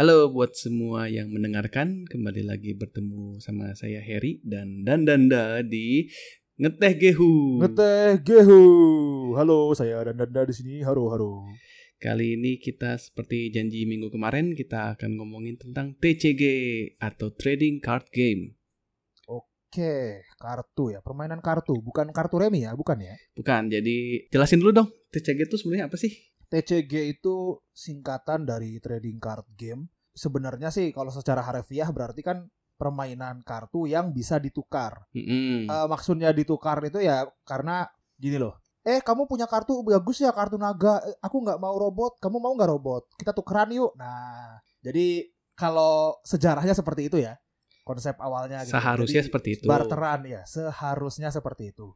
[0.00, 6.08] Halo buat semua yang mendengarkan, kembali lagi bertemu sama saya Heri dan dan Danda di
[6.56, 7.60] Ngeteh Gehu.
[7.60, 8.64] Ngeteh Gehu.
[9.36, 10.80] Halo, saya dan Danda di sini.
[10.80, 11.44] Haro haro.
[12.00, 16.44] Kali ini kita seperti janji minggu kemarin kita akan ngomongin tentang TCG
[16.96, 18.56] atau Trading Card Game.
[19.28, 23.20] Oke, kartu ya, permainan kartu, bukan kartu remi ya, bukan ya?
[23.36, 26.29] Bukan, jadi jelasin dulu dong, TCG itu sebenarnya apa sih?
[26.50, 29.86] TCG itu singkatan dari trading card game.
[30.10, 35.06] Sebenarnya sih kalau secara harfiah berarti kan permainan kartu yang bisa ditukar.
[35.14, 35.70] Mm-mm.
[35.70, 37.86] Eh, maksudnya ditukar itu ya karena
[38.18, 38.58] gini loh.
[38.82, 40.98] Eh kamu punya kartu bagus ya kartu naga.
[41.06, 42.18] Eh, aku nggak mau robot.
[42.18, 43.02] Kamu mau nggak robot?
[43.14, 43.94] Kita tukeran yuk.
[43.94, 47.36] Nah jadi kalau sejarahnya seperti itu ya
[47.84, 48.64] konsep awalnya.
[48.64, 48.72] Gitu.
[48.72, 49.66] Seharusnya Jadi, seperti itu.
[49.68, 51.92] Barteran ya seharusnya seperti itu.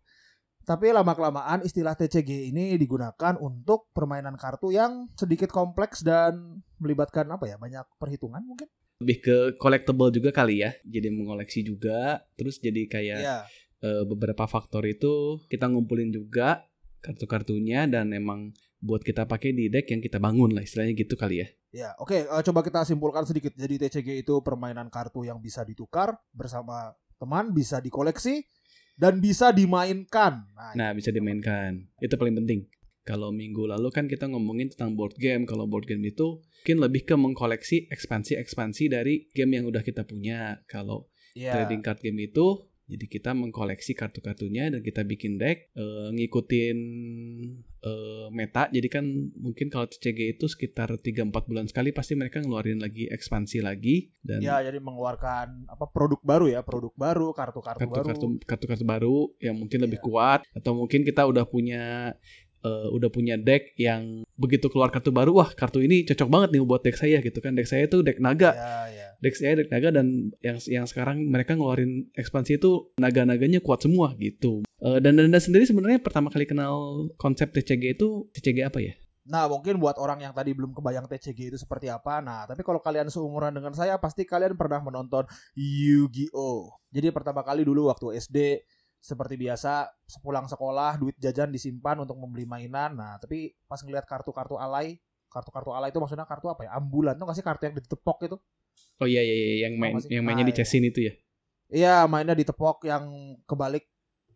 [0.64, 7.29] Tapi lama kelamaan istilah TCG ini digunakan untuk permainan kartu yang sedikit kompleks dan melibatkan
[7.29, 8.66] apa ya banyak perhitungan mungkin.
[9.04, 13.38] Lebih ke collectible juga kali ya, jadi mengoleksi juga, terus jadi kayak Iya.
[13.85, 16.65] eh, beberapa faktor itu kita ngumpulin juga
[17.04, 21.45] kartu-kartunya dan emang buat kita pakai di deck yang kita bangun lah istilahnya gitu kali
[21.45, 21.48] ya.
[21.74, 23.52] Ya, oke, eh, coba kita simpulkan sedikit.
[23.52, 28.46] Jadi TCG itu permainan kartu yang bisa ditukar bersama teman, bisa dikoleksi
[28.95, 30.46] dan bisa dimainkan.
[30.54, 31.87] Nah, Nah, bisa dimainkan.
[31.98, 32.70] Itu paling penting.
[33.04, 35.45] Kalau minggu lalu kan kita ngomongin tentang board game.
[35.45, 40.64] Kalau board game itu mungkin lebih ke mengkoleksi ekspansi-ekspansi dari game yang udah kita punya.
[40.64, 46.09] Kalau ya, trading card game itu jadi kita mengkoleksi kartu-kartunya dan kita bikin deck eh,
[46.13, 46.79] ngikutin
[47.80, 48.68] eh, meta.
[48.68, 49.04] Jadi kan
[49.35, 54.41] mungkin kalau TCG itu sekitar 3-4 bulan sekali pasti mereka ngeluarin lagi ekspansi lagi dan
[54.41, 57.93] ya, jadi mengeluarkan apa produk baru ya, produk baru, kartu-kartu baru.
[58.04, 60.04] kartu-kartu kartu-kartu baru yang mungkin lebih Iya.
[60.04, 62.13] kuat atau mungkin kita udah punya
[62.60, 66.60] eh, udah punya deck yang begitu keluar kartu baru wah kartu ini cocok banget nih
[66.60, 69.03] buat deck saya gitu kan deck saya tuh deck naga Ya, ya.
[69.24, 74.12] Deck saya deck naga dan yang yang sekarang mereka ngeluarin ekspansi itu naga-naganya kuat semua
[74.20, 78.92] gitu Eh, dan Danda sendiri sebenarnya pertama kali kenal konsep TCG itu TCG apa ya
[79.24, 82.20] Nah, mungkin buat orang yang tadi belum kebayang TCG itu seperti apa.
[82.20, 85.24] Nah, tapi kalau kalian seumuran dengan saya, pasti kalian pernah menonton
[85.56, 86.76] Yu-Gi-Oh!
[86.92, 88.60] Jadi pertama kali dulu waktu SD,
[89.00, 93.00] seperti biasa, sepulang sekolah, duit jajan disimpan untuk membeli mainan.
[93.00, 95.00] Nah, tapi pas ngeliat kartu-kartu alay,
[95.32, 96.76] kartu-kartu alay itu maksudnya kartu apa ya?
[96.76, 98.36] Ambulan tuh nggak sih kartu yang ditepok itu?
[99.02, 101.14] Oh iya iya, iya yang main yang mainnya di chessin itu ya
[101.74, 103.88] Iya, mainnya ditepok yang kebalik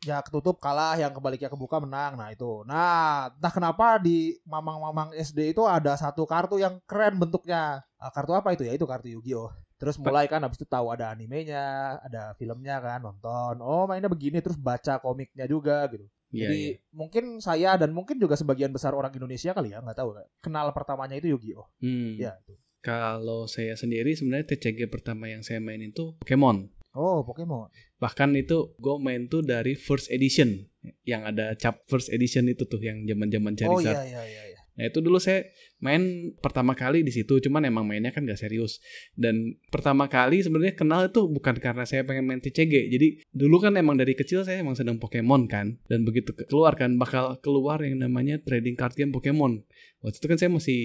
[0.02, 2.18] ya ketutup kalah, yang kebaliknya kebuka menang.
[2.18, 2.66] Nah, itu.
[2.66, 7.86] Nah, entah kenapa di mamang-mamang SD itu ada satu kartu yang keren bentuknya.
[7.98, 8.74] Ah, kartu apa itu ya?
[8.74, 9.50] Itu kartu Yu-Gi-Oh.
[9.78, 13.62] Terus mulai kan habis itu tahu ada animenya, ada filmnya kan, nonton.
[13.62, 16.06] Oh, mainnya begini terus baca komiknya juga gitu.
[16.28, 16.76] Iya, Jadi iya.
[16.92, 20.18] mungkin saya dan mungkin juga sebagian besar orang Indonesia kali ya, nggak tahu.
[20.42, 21.66] Kenal pertamanya itu Yu-Gi-Oh.
[21.78, 22.18] Hmm.
[22.18, 22.58] Ya, itu.
[22.80, 27.70] Kalau saya sendiri sebenarnya TCG pertama yang saya mainin itu Pokemon Oh, Pokemon.
[27.96, 30.66] bahkan itu gue main tuh dari first edition
[31.02, 34.02] yang ada cap first edition itu tuh yang zaman zaman Oh Charizard.
[34.02, 34.47] iya iya iya iya.
[34.78, 35.42] Nah itu dulu saya
[35.82, 38.78] main pertama kali di situ, cuman emang mainnya kan gak serius.
[39.12, 42.86] Dan pertama kali sebenarnya kenal itu bukan karena saya pengen main TCG.
[42.86, 45.82] Jadi dulu kan emang dari kecil saya emang sedang Pokemon kan.
[45.90, 49.66] Dan begitu ke- keluar kan bakal keluar yang namanya trading card game Pokemon.
[49.98, 50.80] Waktu itu kan saya masih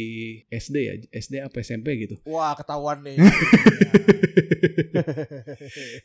[0.49, 2.17] SD ya, SD apa SMP gitu.
[2.25, 3.21] Wah, ketahuan nih.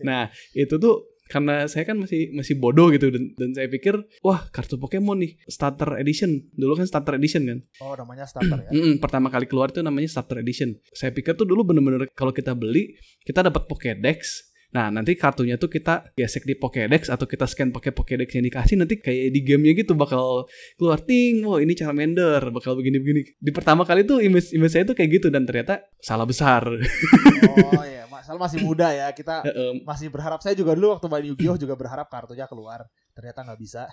[0.03, 4.49] Nah itu tuh karena saya kan masih masih bodoh gitu dan, dan saya pikir wah
[4.49, 8.71] kartu Pokemon nih starter edition dulu kan starter edition kan Oh, namanya starter ya.
[8.73, 10.75] Mm-mm, pertama kali keluar itu namanya starter edition.
[10.91, 14.49] Saya pikir tuh dulu bener-bener kalau kita beli kita dapat Pokédex.
[14.69, 18.77] Nah nanti kartunya tuh kita gesek di Pokédex atau kita scan pakai Pokédex yang dikasih
[18.77, 20.45] nanti kayak di gamenya gitu bakal
[20.77, 21.41] keluar ting.
[21.49, 23.41] Wah ini Charmander bakal begini-begini.
[23.41, 26.69] Di pertama kali tuh image image saya tuh kayak gitu dan ternyata salah besar.
[26.69, 27.98] Oh iya,
[28.29, 29.09] masalah masih muda ya.
[29.17, 29.41] Kita
[29.89, 32.85] masih berharap saya juga dulu waktu main Yu-Gi-Oh juga berharap kartunya keluar.
[33.17, 33.89] Ternyata nggak bisa.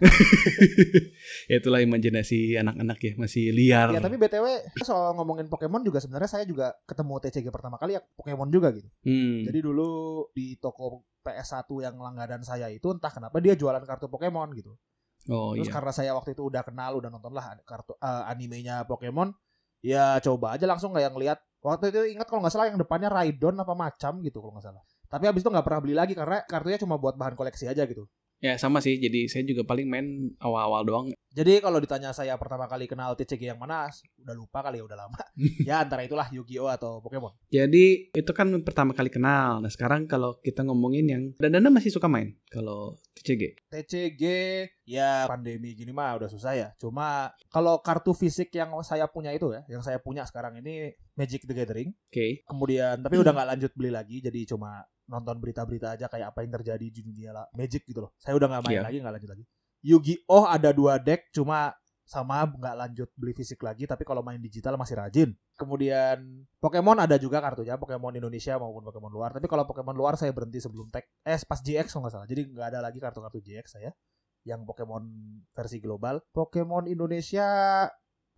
[1.49, 3.87] ya itulah imajinasi anak-anak ya masih liar.
[3.95, 8.03] ya tapi BTW soal ngomongin Pokemon juga sebenarnya saya juga ketemu TCG pertama kali ya
[8.03, 8.91] Pokemon juga gitu.
[9.07, 9.47] Hmm.
[9.47, 9.87] Jadi dulu
[10.35, 14.75] di toko PS1 yang langganan saya itu entah kenapa dia jualan kartu Pokemon gitu.
[15.31, 15.73] oh Terus iya.
[15.73, 19.33] karena saya waktu itu udah kenal, udah nonton lah kartu eh, animenya Pokemon,
[19.81, 21.39] ya coba aja langsung kayak ngeliat.
[21.65, 24.83] Waktu itu ingat kalau nggak salah yang depannya Raidon apa macam gitu kalau nggak salah.
[25.09, 28.05] Tapi habis itu nggak pernah beli lagi karena kartunya cuma buat bahan koleksi aja gitu.
[28.45, 29.01] Ya sama sih.
[29.01, 31.07] Jadi saya juga paling main awal-awal doang.
[31.33, 33.89] Jadi kalau ditanya saya pertama kali kenal TCG yang mana,
[34.21, 35.17] udah lupa kali ya udah lama.
[35.69, 37.33] ya antara itulah Yu-Gi-Oh atau Pokemon.
[37.49, 39.65] Jadi itu kan pertama kali kenal.
[39.65, 43.67] Nah sekarang kalau kita ngomongin yang dan Dana masih suka main kalau TCG.
[43.67, 44.23] TCG
[44.85, 46.69] ya pandemi gini mah udah susah ya.
[46.77, 51.43] Cuma kalau kartu fisik yang saya punya itu ya, yang saya punya sekarang ini Magic
[51.49, 51.91] the Gathering.
[51.91, 52.13] Oke.
[52.13, 52.31] Okay.
[52.47, 56.51] Kemudian tapi udah nggak lanjut beli lagi, jadi cuma nonton berita-berita aja kayak apa yang
[56.61, 58.11] terjadi di dunia lah Magic gitu loh.
[58.17, 58.85] Saya udah nggak main yeah.
[58.85, 59.43] lagi, nggak lanjut lagi.
[59.85, 61.73] Yu-Gi-Oh ada dua deck cuma
[62.05, 65.29] sama nggak lanjut beli fisik lagi tapi kalau main digital masih rajin.
[65.57, 69.33] Kemudian Pokemon ada juga kartunya Pokemon Indonesia maupun Pokemon luar.
[69.33, 72.27] Tapi kalau Pokemon luar saya berhenti sebelum tag eh pas GX kalau nggak salah.
[72.29, 73.91] Jadi nggak ada lagi kartu-kartu GX saya
[74.45, 75.03] yang Pokemon
[75.49, 76.21] versi global.
[76.29, 77.49] Pokemon Indonesia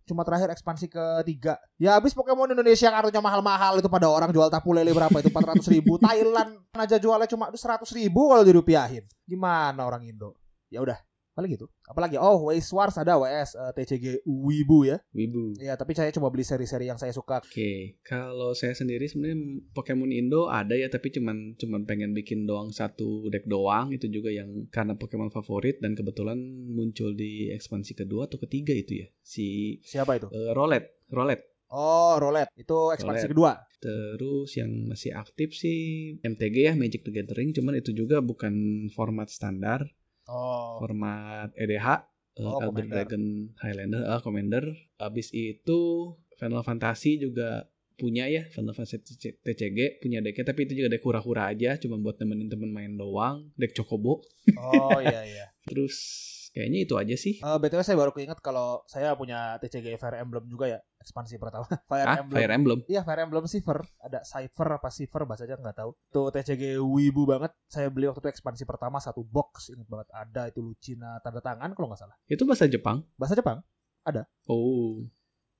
[0.08, 1.60] cuma terakhir ekspansi ketiga.
[1.76, 5.68] Ya habis Pokemon Indonesia kartunya mahal-mahal itu pada orang jual tapu lele berapa itu 400
[5.68, 6.00] ribu.
[6.04, 9.04] Thailand aja jualnya cuma 100 ribu kalau dirupiahin.
[9.28, 10.34] Gimana orang Indo?
[10.72, 10.96] Ya udah
[11.38, 15.78] paling gitu apalagi oh Waze Wars ada WS uh, eh, TCG Wibu ya Wibu ya
[15.78, 18.02] tapi saya coba beli seri-seri yang saya suka oke okay.
[18.02, 23.30] kalau saya sendiri sebenarnya Pokemon Indo ada ya tapi cuman cuman pengen bikin doang satu
[23.30, 26.42] deck doang itu juga yang karena Pokemon favorit dan kebetulan
[26.74, 32.16] muncul di ekspansi kedua atau ketiga itu ya si siapa itu uh, Rolet Rolet Oh,
[32.16, 32.48] Roulette.
[32.56, 33.60] Itu ekspansi kedua.
[33.76, 37.52] Terus yang masih aktif sih MTG ya, Magic the Gathering.
[37.52, 39.84] Cuman itu juga bukan format standar.
[40.28, 40.78] Oh.
[40.78, 42.04] Format EDH,
[42.36, 43.24] eh, oh, Elder Dragon
[43.58, 44.64] Highlander, uh, Commander.
[45.00, 47.66] Abis itu Final Fantasy juga
[47.98, 49.02] punya ya Final Fantasy
[49.42, 53.50] TCG punya decknya tapi itu juga deck hura-hura aja cuma buat nemenin temen main doang
[53.58, 54.22] deck Chocobo
[54.54, 55.98] oh iya iya terus
[56.58, 57.34] Kayaknya itu aja sih.
[57.44, 61.64] Uh, BTW saya baru keinget kalau saya punya TCG Fire Emblem juga ya, ekspansi pertama.
[61.90, 62.36] Fire ah, Emblem.
[62.36, 62.78] Fire Emblem.
[62.84, 63.80] Iya, Fire Emblem Cipher.
[64.04, 65.90] Ada Cypher apa Cipher bahasanya nggak tahu.
[65.96, 67.56] Itu TCG wibu banget.
[67.64, 70.12] Saya beli waktu itu ekspansi pertama satu box, inget banget.
[70.12, 72.16] Ada itu Lucina tanda tangan kalau nggak salah.
[72.28, 73.00] Itu bahasa Jepang?
[73.16, 73.64] Bahasa Jepang.
[74.04, 74.28] Ada.
[74.44, 75.08] Oh.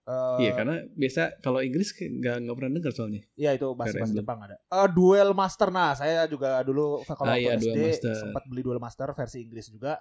[0.08, 3.20] Uh, iya karena biasa kalau Inggris nggak nggak pernah dengar soalnya.
[3.36, 4.56] Iya itu bahasa bahasa Jepang ada.
[4.72, 9.12] Uh, Duel Master nah saya juga dulu kalau ah, iya, SD sempat beli Duel Master
[9.12, 10.00] versi Inggris juga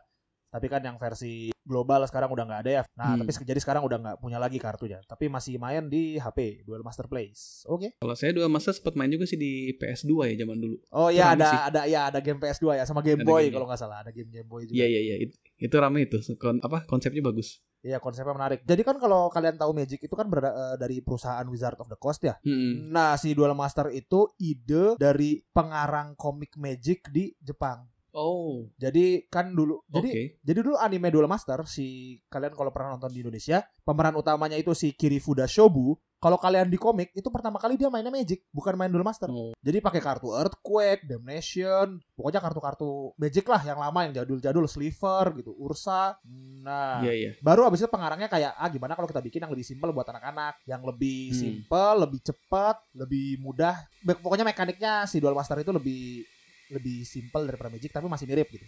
[0.58, 2.84] tapi kan yang versi global sekarang udah nggak ada ya.
[2.98, 3.30] Nah, hmm.
[3.30, 4.98] tapi jadi sekarang udah nggak punya lagi kartunya.
[5.06, 7.62] Tapi masih main di HP, Duel Master Place.
[7.70, 7.78] Oke.
[7.78, 7.90] Okay.
[8.02, 10.82] Kalau saya Duel Master sempat main juga sih di PS2 ya zaman dulu.
[10.90, 11.60] Oh iya ada sih.
[11.70, 14.34] ada ya ada game PS2 ya sama Game ada Boy kalau nggak salah ada game
[14.34, 14.82] Game Boy juga.
[14.82, 16.18] Iya iya iya itu, itu rame itu.
[16.42, 17.62] Kon apa konsepnya bagus.
[17.86, 18.66] Iya konsepnya menarik.
[18.66, 22.00] Jadi kan kalau kalian tahu Magic itu kan berada, uh, dari perusahaan Wizard of the
[22.00, 22.34] Coast ya.
[22.42, 22.90] Hmm.
[22.90, 27.86] Nah si Duel Master itu ide dari pengarang komik Magic di Jepang.
[28.18, 28.66] Oh.
[28.82, 33.22] Jadi kan dulu jadi jadi dulu anime Duel Master si kalian kalau pernah nonton di
[33.22, 35.94] Indonesia, pemeran utamanya itu si Kirifuda Shobu.
[36.18, 39.30] Kalau kalian di komik itu pertama kali dia mainnya Magic, bukan main Duel Master.
[39.30, 39.54] Oh.
[39.62, 45.54] Jadi pakai kartu Earthquake, Damnation, pokoknya kartu-kartu Magic lah yang lama yang jadul-jadul Sliver gitu,
[45.62, 46.18] Ursa.
[46.66, 47.34] Nah, yeah, yeah.
[47.38, 50.66] baru abis itu pengarangnya kayak ah gimana kalau kita bikin yang lebih simpel buat anak-anak,
[50.66, 51.38] yang lebih hmm.
[51.38, 53.78] simpel, lebih cepat, lebih mudah.
[54.18, 56.26] Pokoknya mekaniknya si Duel Master itu lebih
[56.72, 58.68] lebih simpel daripada Magic tapi masih mirip gitu.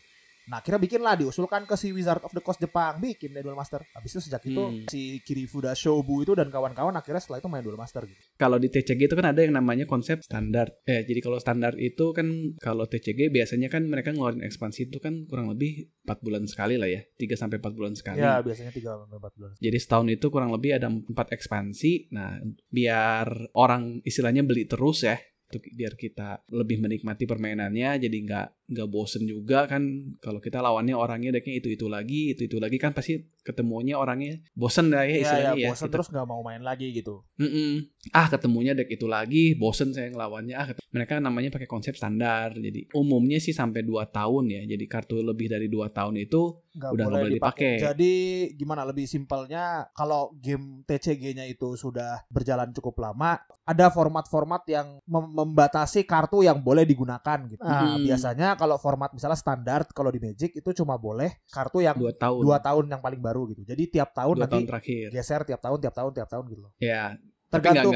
[0.50, 3.54] Nah, kira bikin lah diusulkan ke si Wizard of the Coast Jepang bikin deh Duel
[3.54, 3.86] Master.
[3.94, 4.90] Habis itu sejak itu hmm.
[4.90, 8.18] si Kirifuda Shobu itu dan kawan-kawan akhirnya setelah itu main Duel Master gitu.
[8.34, 10.74] Kalau di TCG itu kan ada yang namanya konsep standar.
[10.90, 15.30] Eh, jadi kalau standar itu kan kalau TCG biasanya kan mereka ngeluarin ekspansi itu kan
[15.30, 17.06] kurang lebih 4 bulan sekali lah ya.
[17.06, 18.18] 3 sampai 4 bulan sekali.
[18.18, 19.50] Ya, biasanya 3 sampai 4 bulan.
[19.62, 22.10] Jadi setahun itu kurang lebih ada 4 ekspansi.
[22.18, 22.42] Nah,
[22.74, 25.13] biar orang istilahnya beli terus ya
[25.57, 29.81] biar kita lebih menikmati permainannya jadi nggak nggak bosen juga kan
[30.22, 34.38] kalau kita lawannya orangnya decknya itu itu lagi itu itu lagi kan pasti ketemunya orangnya
[34.54, 35.94] bosen lah ya iya, istilahnya ya, ya, bosen ya.
[35.97, 37.71] terus nggak mau main lagi gitu mm -mm.
[38.16, 42.88] Ah ketemunya deck itu lagi bosen saya ngelawannya ah mereka namanya pakai konsep standar jadi
[42.96, 47.06] umumnya sih sampai 2 tahun ya jadi kartu lebih dari dua tahun itu gak udah
[47.06, 47.74] nggak boleh dipakai.
[47.82, 48.14] Jadi
[48.56, 55.26] gimana lebih simpelnya kalau game TCG-nya itu sudah berjalan cukup lama, ada format-format yang mem
[55.30, 57.62] membatasi kartu yang boleh digunakan gitu.
[57.62, 58.06] Nah, hmm.
[58.08, 62.42] biasanya kalau format misalnya standar kalau di Magic itu cuma boleh kartu yang dua tahun,
[62.42, 63.62] dua tahun yang paling baru gitu.
[63.68, 65.08] Jadi tiap tahun dua nanti tahun terakhir.
[65.12, 66.72] geser tiap tahun, tiap tahun, tiap tahun gitu loh.
[66.80, 67.18] Ya,
[67.50, 67.94] tergantung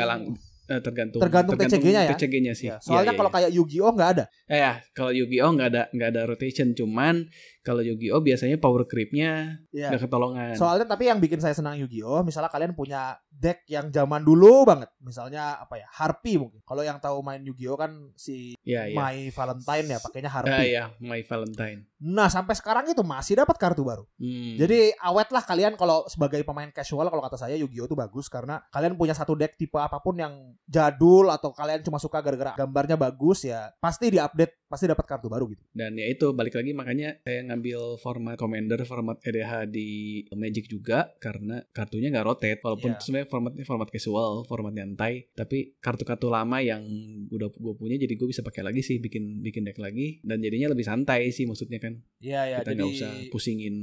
[0.64, 2.12] Eh, tergantung tergantung, tergantung TCG-nya ya.
[2.16, 2.72] TCG-nya sih.
[2.72, 3.36] Ya, soalnya ya, kalau ya.
[3.36, 4.26] kayak Yu-Gi-Oh nggak ada.
[4.48, 7.28] Eh, ya, kalau Yu-Gi-Oh nggak ada nggak ada rotation, cuman
[7.63, 9.88] kalau Yu-Gi-Oh biasanya power creep-nya yeah.
[9.88, 10.60] gak ketolongan.
[10.60, 14.91] Soalnya tapi yang bikin saya senang Yu-Gi-Oh, misalnya kalian punya deck yang zaman dulu banget,
[15.00, 16.60] misalnya apa ya, Harpy mungkin.
[16.67, 19.00] Kalau yang tahu main Yu-Gi-Oh kan si yeah, yeah.
[19.00, 20.51] My Valentine ya, pakainya Harpy.
[20.51, 21.88] Uh, ya, My Valentine.
[22.03, 24.03] Nah, sampai sekarang itu masih dapat kartu baru.
[24.20, 24.60] Hmm.
[24.60, 28.60] Jadi awet lah kalian kalau sebagai pemain casual kalau kata saya Yu-Gi-Oh itu bagus karena
[28.75, 33.00] kalian punya satu deck tipe apa pun yang jadul atau kalian cuma suka gara-gara gambarnya
[33.00, 35.63] bagus ya, pasti diupdate, pasti dapat kartu baru gitu.
[35.72, 39.90] Dan ya itu balik lagi makanya saya ngambil format Commander, format EDH di
[40.34, 42.60] Magic juga karena kartunya nggak rotate.
[42.60, 43.00] Walaupun Iya.
[43.00, 46.82] sebenarnya formatnya format casual, format nyantai, tapi kartu-kartu lama yang
[47.30, 50.74] udah gue punya jadi gue bisa pakai lagi sih bikin bikin deck lagi dan jadinya
[50.74, 52.02] lebih santai sih maksudnya kan.
[52.20, 53.76] Iya ya Kita jadi nggak usah pusingin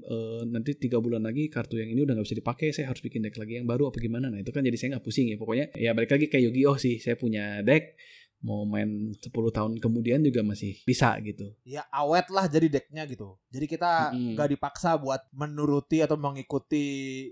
[0.00, 3.20] eh, nanti tiga bulan lagi kartu yang ini udah nggak bisa dipakai, saya harus bikin
[3.20, 4.32] deck lagi yang baru apa gimana.
[4.32, 5.36] Nah itu kan jadi saya nggak pusing ya.
[5.36, 7.92] Pokoknya ya balik lagi kayak Yu-Gi-Oh sih, saya punya deck
[8.38, 11.50] mau main 10 tahun kemudian juga masih bisa gitu.
[11.66, 13.34] ya awet lah jadi decknya gitu.
[13.50, 14.38] Jadi kita Mm-mm.
[14.38, 16.84] nggak dipaksa buat menuruti atau mengikuti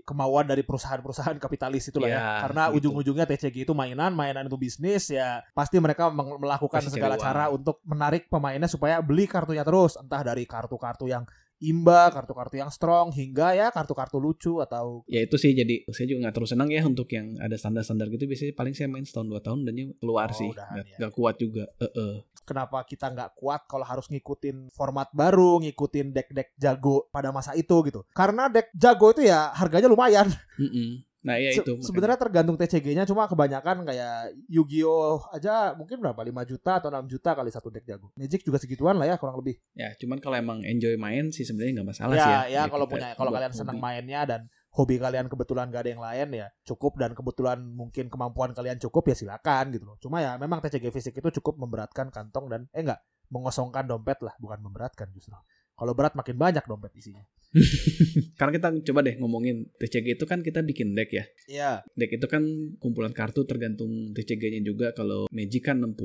[0.03, 2.19] kemauan dari perusahaan-perusahaan kapitalis itu lah ya.
[2.19, 2.91] Ya, Karena gitu.
[2.91, 5.45] ujung-ujungnya TCG itu mainan, mainan itu bisnis ya.
[5.55, 9.95] Pasti mereka melakukan Pasti segala cara untuk menarik pemainnya supaya beli kartunya terus.
[9.95, 11.23] Entah dari kartu-kartu yang
[11.59, 16.27] imba, kartu-kartu yang strong hingga ya kartu-kartu lucu atau Ya itu sih jadi saya juga
[16.27, 19.41] nggak terlalu senang ya untuk yang ada standar-standar gitu biasanya paling saya main setahun dua
[19.41, 21.09] tahun dan keluar Oh, sih nggak ya.
[21.09, 21.65] kuat juga.
[21.81, 22.21] Heeh.
[22.47, 27.75] kenapa kita nggak kuat kalau harus ngikutin format baru, ngikutin deck-deck jago pada masa itu
[27.83, 28.07] gitu.
[28.15, 30.31] Karena deck jago itu ya harganya lumayan.
[30.55, 31.03] Mm-mm.
[31.27, 36.47] Nah ya Se- itu sebenarnya tergantung TCG-nya cuma kebanyakan kayak Yu-Gi-Oh aja mungkin berapa 5
[36.47, 38.15] juta atau 6 juta kali satu deck jago.
[38.15, 39.59] Magic juga segituan lah ya kurang lebih.
[39.75, 42.61] ya cuman kalau emang enjoy main sih sebenarnya nggak masalah ya, sih ya, ya.
[42.71, 43.59] kalau kita punya kalau kalian hobi.
[43.59, 44.41] senang mainnya dan
[44.71, 49.09] hobi kalian kebetulan gak ada yang lain ya cukup dan kebetulan mungkin kemampuan kalian cukup
[49.11, 49.97] ya silakan gitu loh.
[49.99, 54.31] Cuma ya memang TCG fisik itu cukup memberatkan kantong dan eh enggak mengosongkan dompet lah
[54.39, 55.35] bukan memberatkan justru.
[55.77, 57.21] Kalau berat makin banyak dompet isinya.
[58.39, 61.25] Karena kita coba deh ngomongin TCG itu kan kita bikin deck ya.
[61.49, 61.71] Iya.
[61.93, 62.43] Deck itu kan
[62.79, 64.93] kumpulan kartu tergantung TCG-nya juga.
[64.93, 65.97] Kalau Magic kan 60,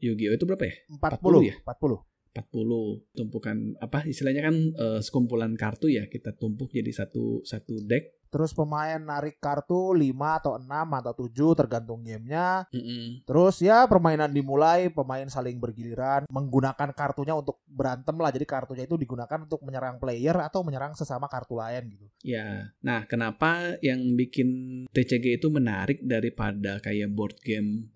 [0.00, 0.74] Yu-Gi-Oh itu berapa ya?
[0.88, 1.54] 40 ya?
[1.64, 2.13] 40.
[2.34, 8.26] 40 tumpukan apa istilahnya kan eh, sekumpulan kartu ya kita tumpuk jadi satu satu deck.
[8.34, 10.10] Terus pemain narik kartu 5
[10.42, 12.66] atau 6 atau 7 tergantung gamenya.
[12.74, 13.22] Mm-mm.
[13.22, 18.34] Terus ya permainan dimulai, pemain saling bergiliran menggunakan kartunya untuk berantem lah.
[18.34, 22.10] Jadi kartunya itu digunakan untuk menyerang player atau menyerang sesama kartu lain gitu.
[22.26, 27.93] Ya, nah kenapa yang bikin TCG itu menarik daripada kayak board game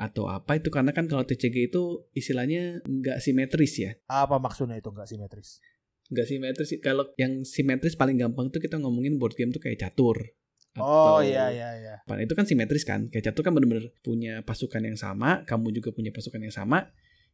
[0.00, 4.88] atau apa itu karena kan kalau TCG itu istilahnya nggak simetris ya, Apa maksudnya itu
[4.88, 5.60] nggak simetris?
[6.08, 6.68] nggak simetris.
[6.80, 10.16] Kalau yang simetris paling gampang tuh kita ngomongin board game tuh kayak catur.
[10.74, 11.94] Oh Atau- iya iya iya.
[12.02, 15.90] Apa, Itu kan simetris kan, kayak catur kan bener-bener punya pasukan yang sama, kamu juga
[15.90, 16.90] punya pasukan yang sama,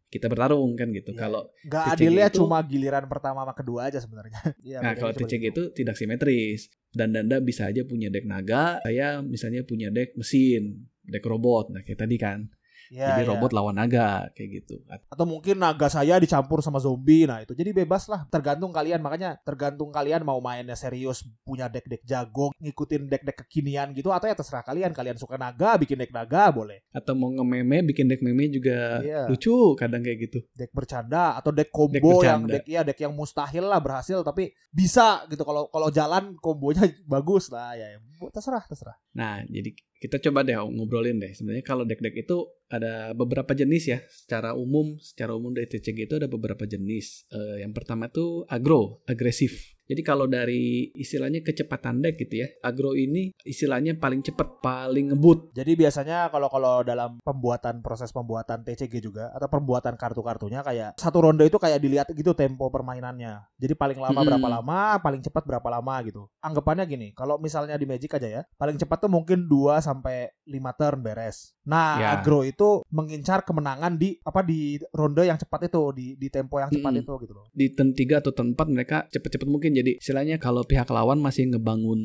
[0.08, 1.12] kita bertarung kan gitu.
[1.12, 1.20] Iya.
[1.22, 4.40] Kalau Nggak adilnya itu- cuma giliran pertama sama kedua aja sebenarnya.
[4.66, 5.46] Iya, Nah, kalau TCG gitu.
[5.52, 6.68] itu tidak simetris.
[6.90, 11.68] Dan Danda bisa aja punya deck naga, saya misalnya punya deck mesin, deck robot.
[11.70, 12.48] Nah, kayak tadi kan.
[12.88, 13.30] Iya, Jadi iya.
[13.34, 14.78] robot lawan naga kayak gitu.
[14.86, 17.26] atau mungkin naga saya dicampur sama zombie.
[17.26, 18.24] Nah itu jadi bebas lah.
[18.30, 19.02] Tergantung kalian.
[19.02, 24.34] Makanya tergantung kalian mau mainnya serius punya deck-deck jago ngikutin deck-deck kekinian gitu atau ya
[24.34, 24.94] terserah kalian.
[24.94, 26.84] Kalian suka naga bikin deck naga boleh.
[26.94, 29.26] Atau mau nge-meme bikin deck meme juga Iya.
[29.26, 30.38] lucu kadang kayak gitu.
[30.54, 34.54] deck bercanda atau deck combo Deck yang deck ya deck yang mustahil lah berhasil tapi
[34.70, 35.42] bisa gitu.
[35.42, 38.96] Kalau kalau jalan kombonya bagus lah ya Bu, terserah terserah.
[39.12, 41.32] Nah, jadi kita coba deh ngobrolin deh.
[41.32, 43.98] Sebenarnya kalau deck-deck itu ada beberapa jenis ya.
[44.08, 47.28] Secara umum, secara umum dari TCG itu ada beberapa jenis.
[47.32, 49.75] Eh, yang pertama tuh agro, agresif.
[49.86, 55.54] Jadi kalau dari istilahnya kecepatan deck gitu ya, agro ini istilahnya paling cepat, paling ngebut.
[55.54, 61.22] Jadi biasanya kalau kalau dalam pembuatan proses pembuatan TCG juga atau pembuatan kartu-kartunya kayak satu
[61.22, 63.46] ronde itu kayak dilihat gitu tempo permainannya.
[63.54, 64.26] Jadi paling lama Hmm.
[64.26, 66.26] berapa lama, paling cepat berapa lama gitu.
[66.42, 70.74] Anggapannya gini, kalau misalnya di Magic aja ya, paling cepat tuh mungkin 2 sampai 5
[70.74, 71.54] turn beres.
[71.62, 72.08] Nah, Ya.
[72.18, 76.70] aggro itu mengincar kemenangan di apa di ronde yang cepat itu, di di tempo yang
[76.70, 77.02] cepat Mm-mm.
[77.06, 77.46] itu gitu loh.
[77.54, 79.75] Di turn 3 atau turn 4 mereka cepet-cepet mungkin.
[79.76, 82.00] Jadi istilahnya kalau pihak lawan masih ngebangun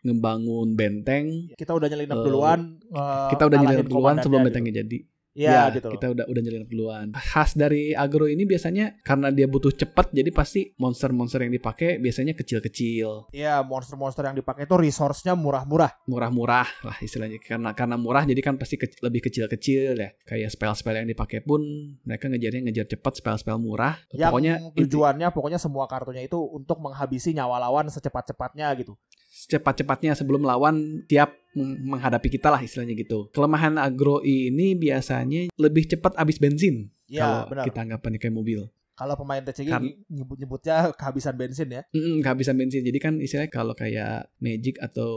[0.00, 4.74] ngebangun benteng, Kita udah nyelinap Eh, duluan eh, kita udah nyelinap duluan sebelum komandannya bentengnya
[4.80, 4.98] jadi.
[5.32, 5.46] Gitu.
[5.46, 7.06] Iya gitu kita udah udah nyelinap duluan.
[7.14, 12.34] Khas dari agro ini biasanya karena dia butuh cepat, jadi pasti monster-monster yang dipakai biasanya
[12.34, 16.02] kecil-kecil, Iya, monster-monster yang dipakai itu resource-nya murah-murah.
[16.04, 17.38] murah-murah lah istilahnya.
[17.38, 20.10] Karena karena murah jadi kan pasti ke- lebih kecil-kecil ya.
[20.24, 21.62] Kayak spell-spell yang dipakai pun
[22.02, 23.94] mereka ngejarnya ngejar cepat, spell-spell murah.
[24.10, 28.98] Yang Pokoknya inti- tujuannya pokoknya semua kartunya itu untuk menghabisi nyawa lawan secepat-cepatnya gitu.
[29.40, 33.32] Secepat-cepatnya sebelum lawan tiap meng- menghadapi kita lah istilahnya gitu.
[33.32, 37.64] Kelemahan agro ini biasanya lebih cepat habis bensin Iya, kalau benar.
[37.66, 38.60] kita anggapannya kayak mobil.
[39.00, 41.82] Kalau pemain TCG Kan- nyebut-nyebutnya kehabisan bensin ya.
[41.96, 42.84] Mm, kehabisan bensin.
[42.84, 45.12] Jadi kan istilahnya kalau kayak Magic atau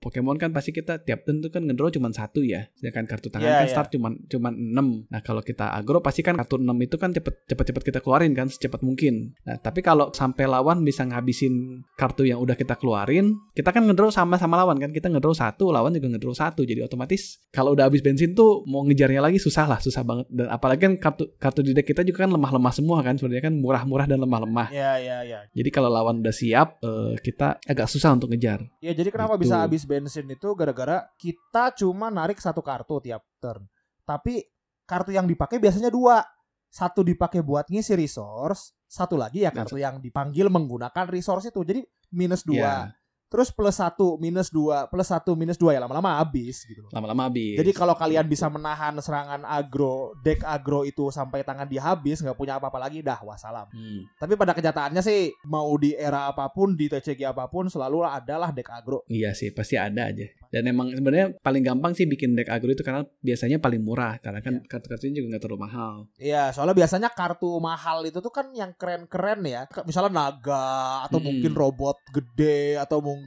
[0.00, 2.64] Pokemon kan pasti kita tiap turn tuh kan ngedraw cuma satu ya.
[2.80, 3.72] Sedangkan kartu tangan Iya, kan iya.
[3.76, 5.12] start cuma cuma 6.
[5.12, 8.32] Nah, kalau kita agro pasti kan kartu 6 itu kan cepet cepet cepet kita keluarin
[8.32, 9.36] kan secepat mungkin.
[9.44, 14.08] Nah, tapi kalau sampai lawan bisa ngabisin kartu yang udah kita keluarin, kita kan ngedraw
[14.08, 14.88] sama sama lawan kan.
[14.88, 16.64] Kita ngedraw satu, lawan juga ngedraw satu.
[16.64, 20.26] Jadi otomatis kalau udah habis bensin tuh mau ngejarnya lagi susah lah, susah banget.
[20.32, 23.17] Dan apalagi kan kartu kartu di deck kita juga kan lemah-lemah semua kan.
[23.18, 24.70] Sebenarnya kan murah-murah dan lemah-lemah.
[24.70, 25.38] Iya iya iya.
[25.50, 28.62] Jadi kalau lawan udah siap, eh, kita agak susah untuk ngejar.
[28.78, 29.50] Ya jadi kenapa Gitu.
[29.50, 33.66] bisa habis bensin itu gara-gara kita cuma narik satu kartu tiap turn.
[34.06, 34.40] Tapi
[34.86, 36.22] kartu yang dipakai biasanya dua.
[36.68, 41.64] Satu dipakai buat ngisi resource, satu lagi ya kartu yang dipanggil menggunakan resource itu.
[41.64, 41.80] Jadi
[42.12, 42.88] minus dua.
[42.88, 42.92] Ya,
[43.28, 46.90] Terus plus satu, minus dua, plus satu, minus dua ya lama-lama habis gitu loh.
[46.90, 47.60] lama-lama habis.
[47.60, 52.32] Jadi kalau kalian bisa menahan serangan agro, deck agro itu sampai tangan dia habis, nggak
[52.34, 53.68] punya apa-apa lagi, dah wassalam.
[53.68, 58.00] Hmm, Tapi pada kenyataannya sih, mau di era apa pun, di TCG apa pun, selalu
[58.02, 59.04] adalah deck agro.
[59.06, 60.24] iya sih, pasti ada aja.
[60.48, 64.40] Dan emang sebenarnya paling gampang sih bikin deck agro itu karena biasanya paling murah karena
[64.40, 65.94] kan kartu-kartunya juga nggak terlalu mahal.
[66.16, 69.68] Iya, soalnya biasanya kartu mahal itu tuh kan yang keren-keren ya.
[69.84, 71.28] Misalnya naga atau Mm-mm.
[71.28, 73.17] mungkin robot gede atau mungkin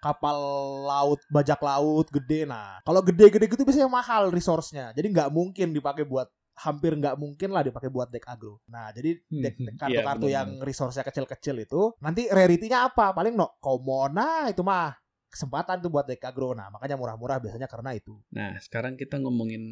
[0.00, 0.36] kapal
[0.84, 2.48] laut, bajak laut gede.
[2.48, 4.96] Nah, kalau gede-gede gitu biasanya mahal resource-nya.
[4.96, 6.26] Jadi nggak mungkin dipakai buat
[6.56, 8.60] hampir nggak mungkin lah dipakai buat deck agro.
[8.68, 10.36] Nah, jadi Hmm, deck, iya, kartu-kartu benar-benar.
[10.36, 13.12] yang resource-nya kecil-kecil itu nanti rarity-nya apa?
[13.12, 14.16] Paling no common.
[14.16, 14.96] Nah, itu mah
[15.30, 16.52] kesempatan tuh buat deck agro.
[16.52, 18.18] Nah, makanya murah-murah biasanya karena itu.
[18.34, 19.62] Nah, sekarang kita ngomongin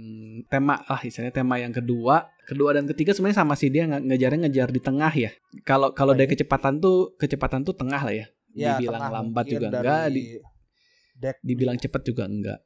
[0.47, 4.39] tema lah, istilahnya tema yang kedua, kedua dan ketiga sebenarnya sama sih dia nge- ngejarnya
[4.47, 5.31] ngejar di tengah ya.
[5.65, 8.27] Kalau kalau dari kecepatan tuh kecepatan tuh tengah lah ya.
[8.59, 10.23] Ya, Dibilang lambat juga dari enggak, di,
[11.15, 12.59] deck dibilang cepet juga enggak.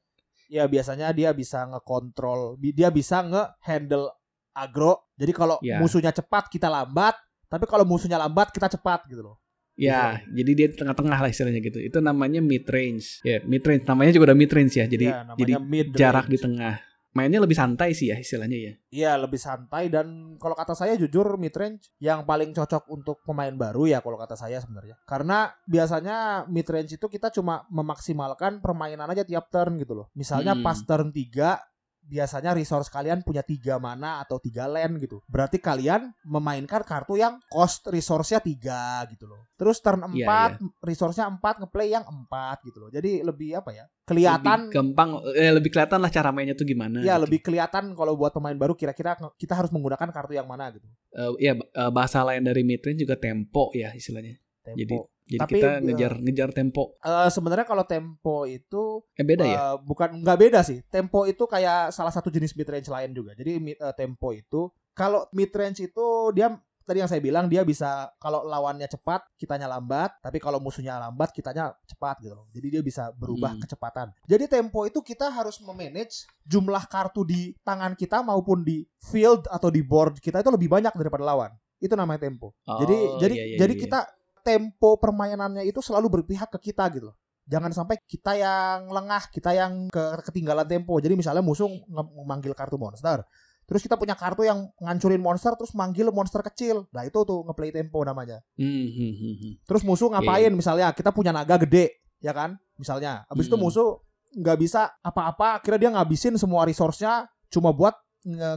[0.48, 4.12] ya biasanya dia bisa ngekontrol dia bisa nge-handle
[4.52, 5.80] agro jadi kalau Ya.
[5.80, 9.36] musuhnya cepat kita lambat tapi kalau musuhnya lambat kita cepat gitu loh
[9.72, 11.80] Ya, jadi dia di tengah-tengah lah istilahnya gitu.
[11.80, 13.24] Itu namanya mid range.
[13.24, 14.84] Ya, mid range namanya juga udah mid range ya.
[14.84, 15.52] Jadi namanya jadi
[15.96, 16.76] jarak di tengah.
[17.12, 18.72] Mainnya lebih santai sih ya istilahnya ya.
[18.88, 23.52] Iya lebih santai dan kalau kata saya jujur mid range yang paling cocok untuk pemain
[23.52, 29.08] baru ya kalau kata saya sebenarnya karena biasanya mid range itu kita cuma memaksimalkan permainan
[29.08, 30.64] aja tiap turn gitu loh misalnya Hmm.
[30.64, 31.60] pas turn 3
[32.02, 35.22] biasanya resource kalian punya tiga mana atau tiga land gitu.
[35.30, 39.48] Berarti kalian memainkan kartu yang cost resource-nya tiga gitu loh.
[39.54, 42.90] Terus turn 4 Iya, resource-nya 4 ngeplay yang 4 gitu loh.
[42.90, 43.84] Jadi lebih apa ya?
[44.02, 47.00] Kelihatan lebih gampang eh, lebih kelihatan lah cara mainnya tuh gimana.
[47.00, 47.22] ya gitu.
[47.28, 50.86] lebih kelihatan kalau buat pemain baru kira-kira kita harus menggunakan kartu yang mana gitu.
[51.14, 51.52] Eh, ya
[51.94, 54.36] bahasa lain dari mid range juga tempo ya istilahnya.
[54.62, 54.78] Tempo.
[54.78, 54.94] Jadi
[55.24, 56.98] jadi Tapi, kita ngejar ngejar tempo.
[56.98, 59.58] Eh, sebenarnya kalau tempo itu Eh beda ya?
[59.58, 60.82] eh, bukan nggak beda sih.
[60.86, 63.32] Tempo itu kayak salah satu jenis mid range lain juga.
[63.32, 66.04] Jadi mid- eh, tempo itu kalau mid range itu
[66.34, 66.50] dia
[66.82, 71.30] tadi yang saya bilang dia bisa kalau lawannya cepat kitanya lambat, tapi kalau musuhnya lambat
[71.30, 72.50] kitanya cepat gitu loh.
[72.50, 73.62] Jadi dia bisa berubah Hmm.
[73.62, 74.10] kecepatan.
[74.26, 79.70] Jadi tempo itu kita harus memanage jumlah kartu di tangan kita maupun di field atau
[79.70, 81.54] di board kita itu lebih banyak daripada lawan.
[81.78, 82.50] Itu namanya tempo.
[82.66, 83.82] jadi Oh, jadi iya, iya, jadi iya.
[83.86, 83.98] kita
[84.42, 87.16] tempo permainannya itu selalu berpihak ke kita gitu loh.
[87.46, 90.94] Jangan sampai kita yang lengah, kita yang ke ketinggalan tempo.
[91.02, 93.26] Jadi misalnya musuh nge- manggil kartu monster,
[93.66, 96.86] terus kita punya kartu yang ngancurin monster terus manggil monster kecil.
[96.94, 98.38] Nah, itu tuh ngeplay tempo namanya.
[98.54, 99.52] Hmm, hmm, hmm.
[99.66, 102.54] Terus musuh ngapain misalnya kita punya naga gede, ya kan?
[102.78, 103.26] Misalnya.
[103.26, 103.88] Habis itu musuh
[104.32, 107.92] nggak bisa apa-apa, akhirnya dia ngabisin semua resource-nya cuma buat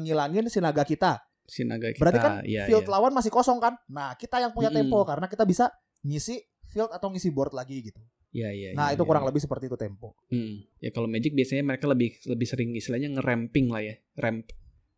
[0.06, 1.20] ngilangin si naga kita.
[1.46, 2.02] Si naga kita.
[2.02, 2.94] Berarti kan iya, field iya.
[2.94, 3.78] lawan masih kosong kan?
[3.90, 5.70] Nah, kita yang punya tempo karena kita bisa
[6.02, 8.02] ngisi field atau ngisi board lagi gitu.
[8.36, 9.10] Iya, iya, nah, iya, itu iya.
[9.10, 10.12] kurang lebih seperti itu tempo.
[10.28, 10.60] Hmm.
[10.84, 13.96] Ya kalau Magic biasanya mereka lebih lebih sering istilahnya ngeramping lah ya.
[14.20, 14.52] Ramp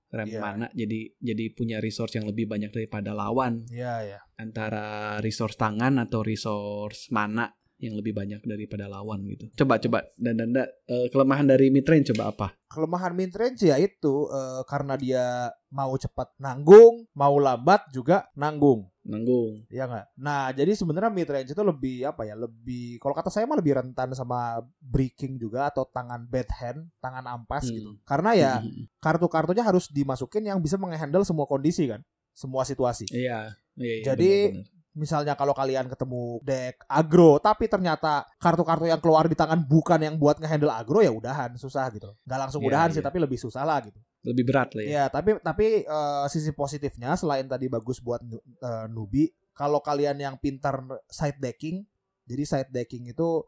[0.08, 0.40] ramp Iya.
[0.40, 4.20] mana jadi jadi punya resource yang lebih banyak daripada lawan Iya, ya.
[4.40, 9.54] antara resource tangan atau resource mana yang lebih banyak daripada lawan gitu.
[9.54, 10.66] Coba coba dan dan
[11.14, 12.48] kelemahan dari mid range coba apa?
[12.74, 18.88] Kelemahan mid range ya itu eh, karena dia mau cepat nanggung, mau lambat juga nanggung.
[19.04, 19.68] Nanggung.
[19.68, 20.06] Ya nggak?
[20.16, 22.36] Nah, jadi sebenarnya mid range itu lebih apa ya?
[22.36, 27.24] Lebih kalau kata saya mah lebih rentan sama breaking juga atau tangan bad hand, tangan
[27.28, 27.76] ampas Hmm.
[27.76, 27.92] gitu.
[28.04, 28.88] Karena ya Hmm.
[29.00, 32.00] kartu-kartunya harus dimasukin yang bisa menghandle semua kondisi kan,
[32.32, 33.08] semua situasi.
[33.12, 33.52] Iya.
[33.78, 34.76] Iya, iya, Jadi, benar-benar.
[34.98, 40.18] Misalnya kalau kalian ketemu deck agro, tapi ternyata kartu-kartu yang keluar di tangan bukan yang
[40.18, 42.18] buat ngehandle agro ya udahan susah gitu.
[42.26, 42.96] Nggak langsung Iya, udahan iya.
[42.98, 44.02] sih, tapi lebih susah lah gitu.
[44.28, 44.90] Lebih berat lah ya.
[44.92, 50.20] Ya, tapi tapi eh, sisi positifnya selain tadi bagus buat nu- eh, newbie, kalau kalian
[50.20, 51.88] yang pintar side decking,
[52.28, 53.48] jadi side decking itu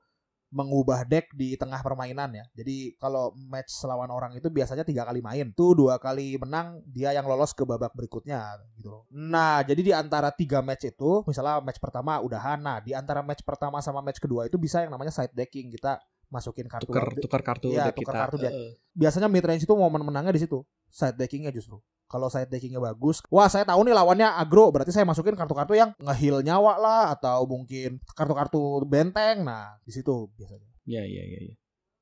[0.50, 2.46] mengubah deck di tengah permainan ya.
[2.58, 7.14] Jadi kalau match lawan orang itu biasanya tiga kali main, tuh dua kali menang dia
[7.14, 9.04] yang lolos ke babak berikutnya gitu loh.
[9.14, 13.46] Nah, jadi di antara tiga match itu, misalnya match pertama udahan, nah di antara match
[13.46, 17.42] pertama sama match kedua itu bisa yang namanya side decking kita masukin kartu Tukar tukar
[17.42, 18.22] kartu deck tukar kita.
[18.24, 18.54] kartu deck.
[18.92, 23.22] Biasanya mid range itu momen menangnya di situ side deckingnya justru kalau side deckingnya bagus
[23.28, 27.46] wah saya tahu nih lawannya agro berarti saya masukin kartu-kartu yang ngeheal nyawa lah atau
[27.46, 31.56] mungkin kartu-kartu benteng nah di situ biasanya Iya, iya, iya, iya.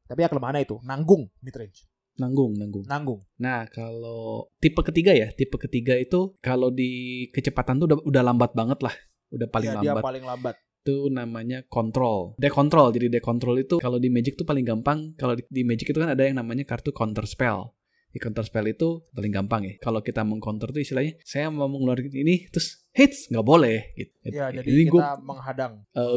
[0.05, 1.83] tapi ya kelemahannya itu nanggung mid range
[2.15, 2.81] Nanggung, nanggung.
[2.89, 3.21] nanggung.
[3.37, 6.89] Nah, kalau tipe ketiga ya, tipe ketiga itu kalau di
[7.29, 8.95] kecepatan tuh udah udah lambat banget lah.
[9.29, 10.01] Udah paling Ya, dia lambat.
[10.01, 10.55] paling lambat.
[10.87, 12.39] Itu namanya control.
[12.39, 12.89] Decontrol.
[12.89, 15.11] Jadi decontrol itu kalau di Magic tuh paling gampang.
[15.13, 17.75] Kalau di, di Magic itu kan ada yang namanya kartu counter spell.
[18.07, 19.73] Di counter spell itu paling gampang ya.
[19.77, 24.15] Kalau kita mengcounter tuh istilahnya saya mau ngeluarin ini terus hits nggak boleh gitu.
[24.31, 25.73] Ya, jadi Ini kita gue menghadang.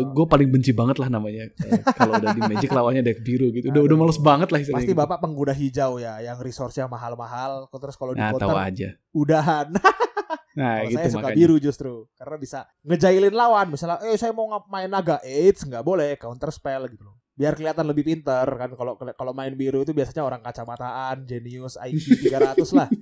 [0.06, 3.68] gue paling benci banget lah namanya Eh, kalau udah di Magic lawannya deck biru gitu.
[3.68, 4.06] Udah udah Aduh.
[4.06, 4.86] males banget lah istilahnya.
[4.86, 5.02] Pasti gitu.
[5.02, 7.66] Bapak pengguna hijau ya, yang resource-nya mahal-mahal.
[7.68, 8.88] Terus kalau di Nah, tahu counter aja.
[9.10, 9.66] udahan.
[10.58, 11.38] Nah, Kalau gitu saya suka makanya.
[11.38, 13.66] biru justru karena bisa ngejailin lawan.
[13.70, 17.22] Misalnya, eh saya mau main naga, eits nggak boleh counter spell gitu loh.
[17.38, 22.26] Biar kelihatan lebih pinter kan kalau kalau main biru itu biasanya orang kacamataan, jenius, IQ
[22.26, 22.90] 300 lah.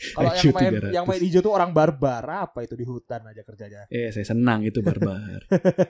[0.00, 0.96] Kalau yang main 300.
[0.96, 3.84] yang main hijau tuh orang barbar apa itu di hutan aja kerjanya.
[3.92, 5.44] Eh, saya senang itu barbar.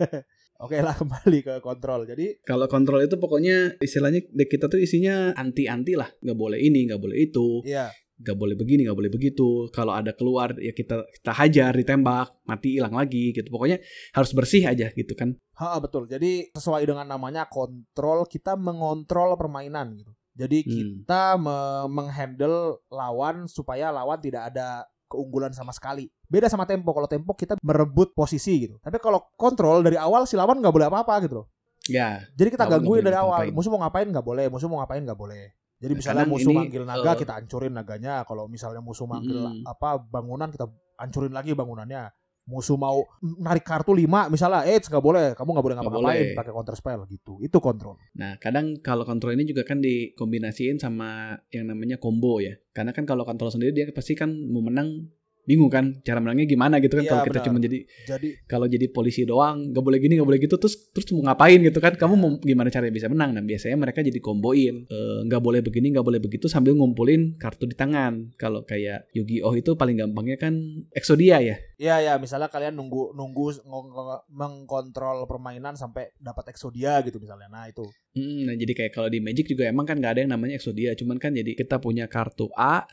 [0.66, 2.10] Oke lah kembali ke kontrol.
[2.10, 6.10] Jadi Kalau kontrol itu pokoknya istilahnya kita tuh isinya anti-anti lah.
[6.26, 7.86] Nggak boleh ini, nggak boleh itu, iya
[8.20, 9.66] nggak boleh begini, nggak boleh begitu.
[9.72, 13.48] Kalau ada keluar ya kita kita hajar, ditembak, mati hilang lagi gitu.
[13.48, 13.80] Pokoknya
[14.12, 15.34] harus bersih aja gitu kan.
[15.56, 16.04] Ha, betul.
[16.04, 20.12] Jadi sesuai dengan namanya kontrol, kita mengontrol permainan gitu.
[20.30, 20.70] Jadi Hmm.
[21.02, 26.06] kita me- menghandle lawan supaya lawan tidak ada keunggulan sama sekali.
[26.24, 26.94] Beda sama tempo.
[26.94, 28.78] Kalau tempo kita merebut posisi gitu.
[28.78, 31.46] Tapi kalau kontrol dari awal si lawan nggak boleh apa-apa gitu loh.
[31.90, 33.50] Ya, Jadi kita gangguin dari awal.
[33.50, 33.56] ngapa-ngapain.
[33.56, 34.44] Musuh mau ngapain nggak boleh.
[34.46, 35.44] Musuh mau ngapain nggak boleh.
[35.80, 38.14] Jadi misalnya musuh ini, manggil naga eh, kita hancurin naganya.
[38.28, 39.64] Kalau misalnya musuh manggil Mm-mm.
[39.64, 40.68] apa bangunan kita
[41.00, 42.12] hancurin lagi bangunannya.
[42.50, 46.74] Musuh mau narik kartu 5 misalnya, eh nggak boleh, kamu nggak boleh ngapa-ngapain pakai counter
[46.74, 47.38] spell gitu.
[47.40, 47.94] Itu kontrol.
[48.18, 52.58] Nah, kadang kalau kontrol ini juga kan dikombinasiin sama yang namanya combo ya.
[52.74, 55.08] Karena kan kalau kontrol sendiri dia pasti kan mau menang
[55.50, 57.46] bingung kan cara menangnya gimana gitu kan Iya, kalau kita benar.
[57.50, 61.10] cuma jadi Jadi kalau jadi polisi doang nggak boleh gini nggak boleh gitu terus terus
[61.10, 61.98] mau ngapain gitu kan?
[61.98, 63.34] Kamu mau gimana caranya bisa menang?
[63.34, 64.86] Nah biasanya mereka jadi komboin.
[64.86, 68.30] Eh, nggak boleh begini nggak boleh begitu sambil ngumpulin kartu di tangan.
[68.36, 70.54] Kalau kayak Yu-Gi-Oh itu paling gampangnya kan
[70.92, 71.56] Exodia ya?
[71.76, 77.48] Iya ya, misalnya kalian nunggu nunggu ng- ng- mengkontrol permainan sampai dapat Exodia gitu misalnya.
[77.48, 77.82] Nah, itu.
[78.12, 80.92] Hmm, nah jadi kayak kalau di Magic juga emang kan nggak ada yang namanya Exodia,
[80.92, 82.84] cuman kan jadi kita punya kartu A,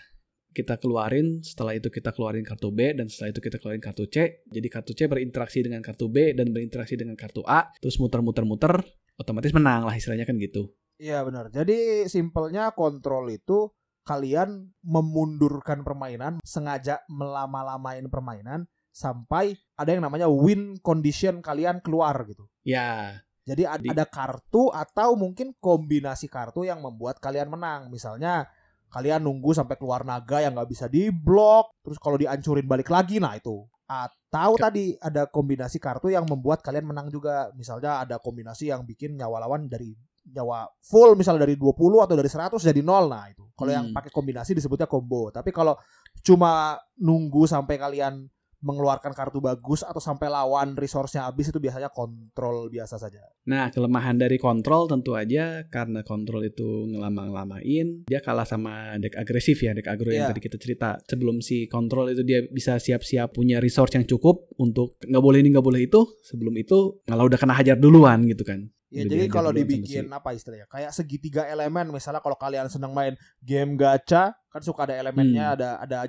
[0.58, 4.42] kita keluarin, setelah itu kita keluarin kartu B, dan setelah itu kita keluarin kartu C.
[4.50, 8.82] Jadi kartu C berinteraksi dengan kartu B dan berinteraksi dengan kartu A, terus muter-muter-muter,
[9.22, 10.74] otomatis menang lah istilahnya kan gitu.
[10.98, 11.54] Iya benar.
[11.54, 13.70] Jadi simpelnya kontrol itu
[14.02, 22.50] kalian memundurkan permainan, sengaja melama-lamain permainan sampai ada yang namanya win condition kalian keluar gitu.
[22.66, 27.88] Ya, Jadi ad- Di- ada kartu atau mungkin kombinasi kartu yang membuat kalian menang.
[27.94, 28.50] Misalnya
[28.88, 33.36] kalian nunggu sampai keluar naga yang nggak bisa diblok, terus kalau dihancurin balik lagi, nah
[33.36, 33.68] itu.
[33.88, 37.48] Atau Ke- tadi ada kombinasi kartu yang membuat kalian menang juga.
[37.56, 39.96] Misalnya ada kombinasi yang bikin nyawa lawan dari
[40.28, 43.48] nyawa full misalnya dari 20 atau dari 100 jadi nol nah itu.
[43.56, 43.96] Kalau yang Hmm.
[43.96, 45.32] pakai kombinasi disebutnya combo.
[45.32, 45.80] Tapi kalau
[46.20, 52.68] cuma nunggu sampai kalian mengeluarkan kartu bagus atau sampai lawan resource-nya habis itu biasanya kontrol
[52.68, 53.22] biasa saja.
[53.46, 59.62] Nah, kelemahan dari kontrol tentu aja karena kontrol itu ngelama-ngelamain, dia kalah sama deck agresif
[59.62, 60.32] ya, deck agro yang Iya.
[60.34, 60.90] tadi kita cerita.
[61.06, 65.54] Sebelum si kontrol itu dia bisa siap-siap punya resource yang cukup untuk nggak boleh ini
[65.54, 68.66] nggak boleh itu, sebelum itu malah udah kena hajar duluan gitu kan.
[68.88, 73.14] Ya Udah jadi kalau dibikin apa istilahnya kayak segitiga elemen misalnya kalau kalian senang main
[73.44, 75.56] game gacha kan suka ada elemennya Hmm.
[75.60, 76.00] ada ada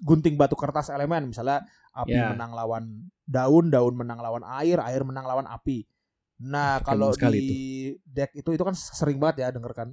[0.00, 1.60] gunting batu kertas elemen misalnya
[1.92, 2.32] api Ya.
[2.32, 2.84] menang lawan
[3.28, 5.84] daun daun menang lawan air air menang lawan api.
[6.42, 9.88] Nah kalau di deck itu itu kan sering banget ya denger kan.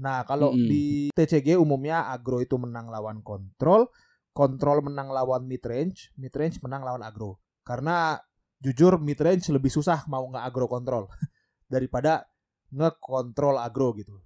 [0.00, 0.64] Nah kalau Mm-mm.
[0.70, 3.92] di TCG umumnya agro itu menang lawan kontrol,
[4.32, 7.36] kontrol menang lawan midrange, midrange menang lawan agro.
[7.66, 8.16] Karena
[8.64, 11.04] jujur midrange lebih susah mau nggak agro kontrol
[11.72, 12.24] daripada
[12.72, 14.16] ngekontrol agro gitu.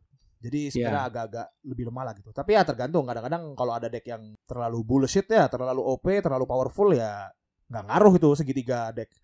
[0.45, 1.09] Jadi sebenarnya Iya.
[1.09, 2.29] agak-agak lebih lemah lah gitu.
[2.31, 6.93] Tapi ya tergantung kadang-kadang kalau ada deck yang terlalu bullshit ya, terlalu OP, terlalu powerful
[6.93, 7.33] ya
[7.65, 9.09] nggak ngaruh itu segitiga deck.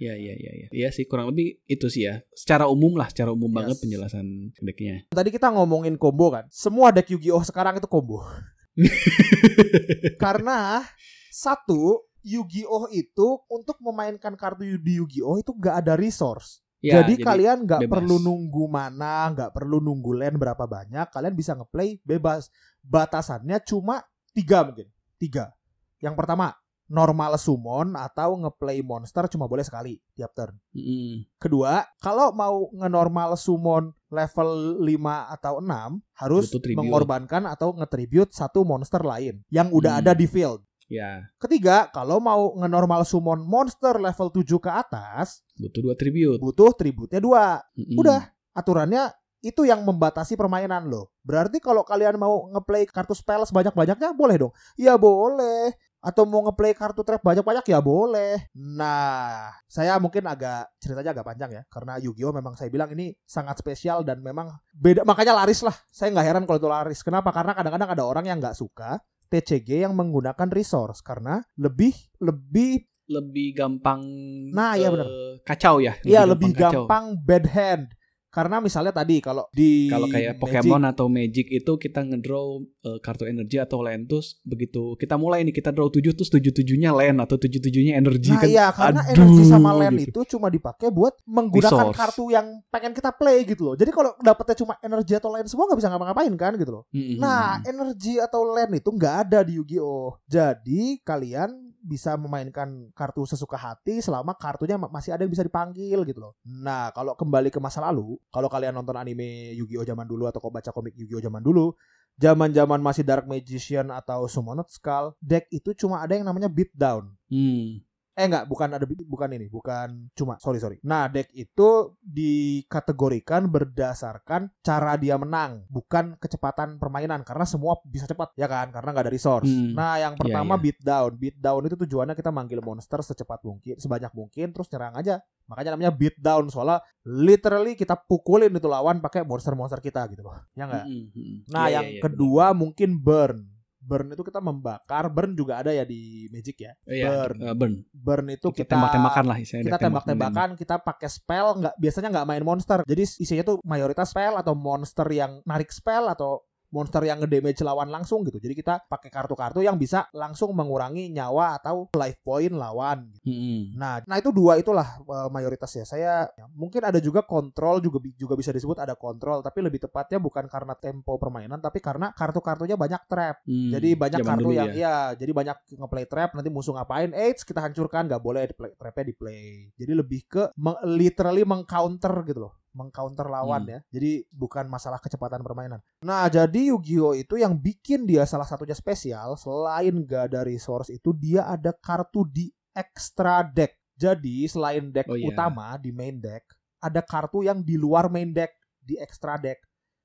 [0.00, 0.68] Iya iya iya iya.
[0.72, 2.24] Iya sih kurang lebih itu sih ya.
[2.32, 3.82] Secara umum lah, secara umum banget Yes.
[3.84, 5.04] penjelasan decknya.
[5.12, 6.48] Tadi kita ngomongin combo kan.
[6.48, 8.24] Semua deck Yu-Gi-Oh sekarang itu combo.
[10.16, 10.80] Karena
[11.28, 16.64] satu Yu-Gi-Oh itu untuk memainkan kartu di Yu-Gi-Oh itu nggak ada resource.
[16.80, 21.52] Ya, jadi, kalian nggak perlu nunggu mana, nggak perlu nunggu land berapa banyak, kalian bisa
[21.52, 22.48] ngeplay bebas.
[22.80, 24.00] Batasannya cuma
[24.32, 24.88] tiga mungkin,
[25.20, 25.52] tiga.
[26.00, 26.56] Yang pertama
[26.90, 30.58] normal summon atau ngeplay monster cuma boleh sekali tiap turn.
[30.74, 31.22] Mm-mm.
[31.38, 39.04] Kedua, kalau mau ngenormal summon level 5 atau 6 harus mengorbankan atau ngetribute satu monster
[39.06, 40.02] lain yang udah Hmm.
[40.02, 40.66] ada di field.
[40.90, 46.42] Ya, Ketiga, kalau mau ngenormal summon monster level 7 ke atas, butuh dua tribute.
[46.42, 47.62] butuh tributnya dua.
[47.78, 47.94] Mm-mm.
[47.94, 51.14] Udah, aturannya itu yang membatasi permainan loh.
[51.22, 54.52] Berarti kalau kalian mau ngeplay kartu spell sebanyak-banyaknya boleh dong.
[54.76, 55.72] Ya boleh.
[56.00, 58.48] Atau mau ngeplay kartu trap banyak-banyak ya boleh.
[58.56, 61.62] Nah, saya mungkin agak ceritanya agak panjang ya.
[61.68, 65.04] Karena Yu-Gi-Oh memang saya bilang ini sangat spesial dan memang beda.
[65.04, 65.76] Makanya laris lah.
[65.92, 67.00] Saya nggak heran kalau itu laris.
[67.04, 67.28] Kenapa?
[67.30, 68.96] Karena kadang-kadang ada orang yang nggak suka
[69.30, 74.02] TCG yang menggunakan resource karena lebih lebih lebih gampang
[74.50, 75.06] Nah, iya benar.
[75.42, 76.86] kacau ya Iya lebih kacau.
[76.86, 77.86] gampang bad hand.
[78.30, 82.46] Karena misalnya tadi kalau di kalau kayak Magic, Pokemon atau Magic itu kita ngedraw
[82.80, 86.40] eh, kartu energi atau land terus begitu kita mulai nih kita draw 7 terus 7
[86.54, 90.10] tujuhnya land atau 7 tujuhnya energi Nah kan iya karena aduh, energi sama land gitu.
[90.22, 91.98] itu cuma dipakai buat menggunakan Resource.
[91.98, 93.74] kartu yang pengen kita play gitu loh.
[93.74, 96.84] Jadi kalau dapetnya cuma energi atau land semua nggak bisa ngapa-ngapain kan gitu loh.
[96.94, 97.18] Mm-mm.
[97.18, 100.22] Nah energi atau land itu nggak ada di Yu-Gi-Oh.
[100.24, 106.04] Jadi kalian bisa memainkan kartu sesuka hati selama kartunya ma- masih ada yang bisa dipanggil
[106.04, 106.36] gitu loh.
[106.44, 110.52] Nah kalau kembali ke masa lalu, kalau kalian nonton anime Yu-Gi-Oh zaman dulu atau kau
[110.52, 111.72] baca komik Yu-Gi-Oh zaman dulu,
[112.20, 117.10] zaman-zaman masih Dark Magician atau Summoned Skull, deck itu cuma ada yang namanya beatdown.
[117.32, 117.80] Hmm.
[118.18, 120.76] Eh enggak, bukan ada bukan ini, bukan cuma sorry sorry.
[120.82, 128.34] Nah, deck itu dikategorikan berdasarkan cara dia menang, bukan kecepatan permainan karena semua bisa cepat
[128.34, 129.48] ya kan, karena nggak ada resource.
[129.48, 129.72] Hmm.
[129.78, 130.62] Nah, yang Iya, pertama iya.
[130.62, 131.10] beatdown.
[131.16, 135.22] Beatdown itu tujuannya kita manggil monster secepat mungkin, sebanyak mungkin terus nyerang aja.
[135.46, 140.34] Makanya namanya beatdown soalnya literally kita pukulin itu lawan pakai monster-monster kita gitu loh.
[140.58, 140.86] Ya enggak?
[140.86, 141.46] Mm-mm.
[141.50, 143.59] Nah, Iya, yang iya, iya, kedua mungkin burn.
[143.80, 146.72] Burn itu kita membakar, burn juga ada ya di Magic ya.
[146.84, 146.92] benar.
[146.92, 147.38] Iya, burn.
[147.40, 147.74] eh, burn.
[147.90, 152.28] Burn itu Kita, kita, tembak-tembakan lah istilahnya kita tembak-tembakan, kita pakai spell, nggak biasanya nggak
[152.28, 152.78] main monster.
[152.84, 157.90] Jadi isinya tuh mayoritas spell atau monster yang narik spell atau monster yang ngedamage lawan
[157.90, 158.38] langsung gitu.
[158.38, 163.10] Jadi kita pakai kartu-kartu yang bisa langsung mengurangi nyawa atau life point lawan.
[163.26, 163.74] Mm-mm.
[163.74, 165.84] Nah, nah itu dua itulah eh, mayoritas ya.
[165.84, 170.22] Saya ya, mungkin ada juga kontrol juga juga bisa disebut ada kontrol, tapi lebih tepatnya
[170.22, 173.42] bukan karena tempo permainan, tapi karena kartu-kartunya banyak trap.
[173.44, 174.86] Hmm, Jadi banyak zaman kartu yang ya.
[174.86, 174.96] ya.
[175.18, 179.04] jadi banyak ngeplay trap nanti musuh ngapain, eits kita hancurkan nggak boleh di play, trapnya
[179.10, 179.44] di play.
[179.74, 183.72] Jadi lebih ke meng- literally mengcounter gitu loh, mengcounter lawan Hmm.
[183.72, 183.78] ya.
[183.90, 185.82] Jadi bukan masalah kecepatan permainan.
[186.00, 191.10] Nah jadi Yu-Gi-Oh itu yang bikin dia salah satunya spesial selain gak ada resource itu
[191.10, 193.74] dia ada kartu di extra deck.
[193.92, 195.28] Jadi selain deck Oh, iya.
[195.28, 196.46] utama di main deck
[196.78, 199.60] ada kartu yang di luar main deck di extra deck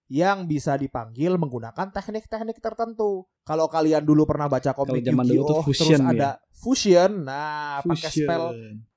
[0.06, 3.26] yang bisa dipanggil menggunakan teknik-teknik tertentu.
[3.42, 5.98] Kalau kalian dulu pernah baca komik Yu-Gi-Oh terus ya.
[6.04, 8.22] ada fusion, nah pakai Fusion.
[8.22, 8.46] spell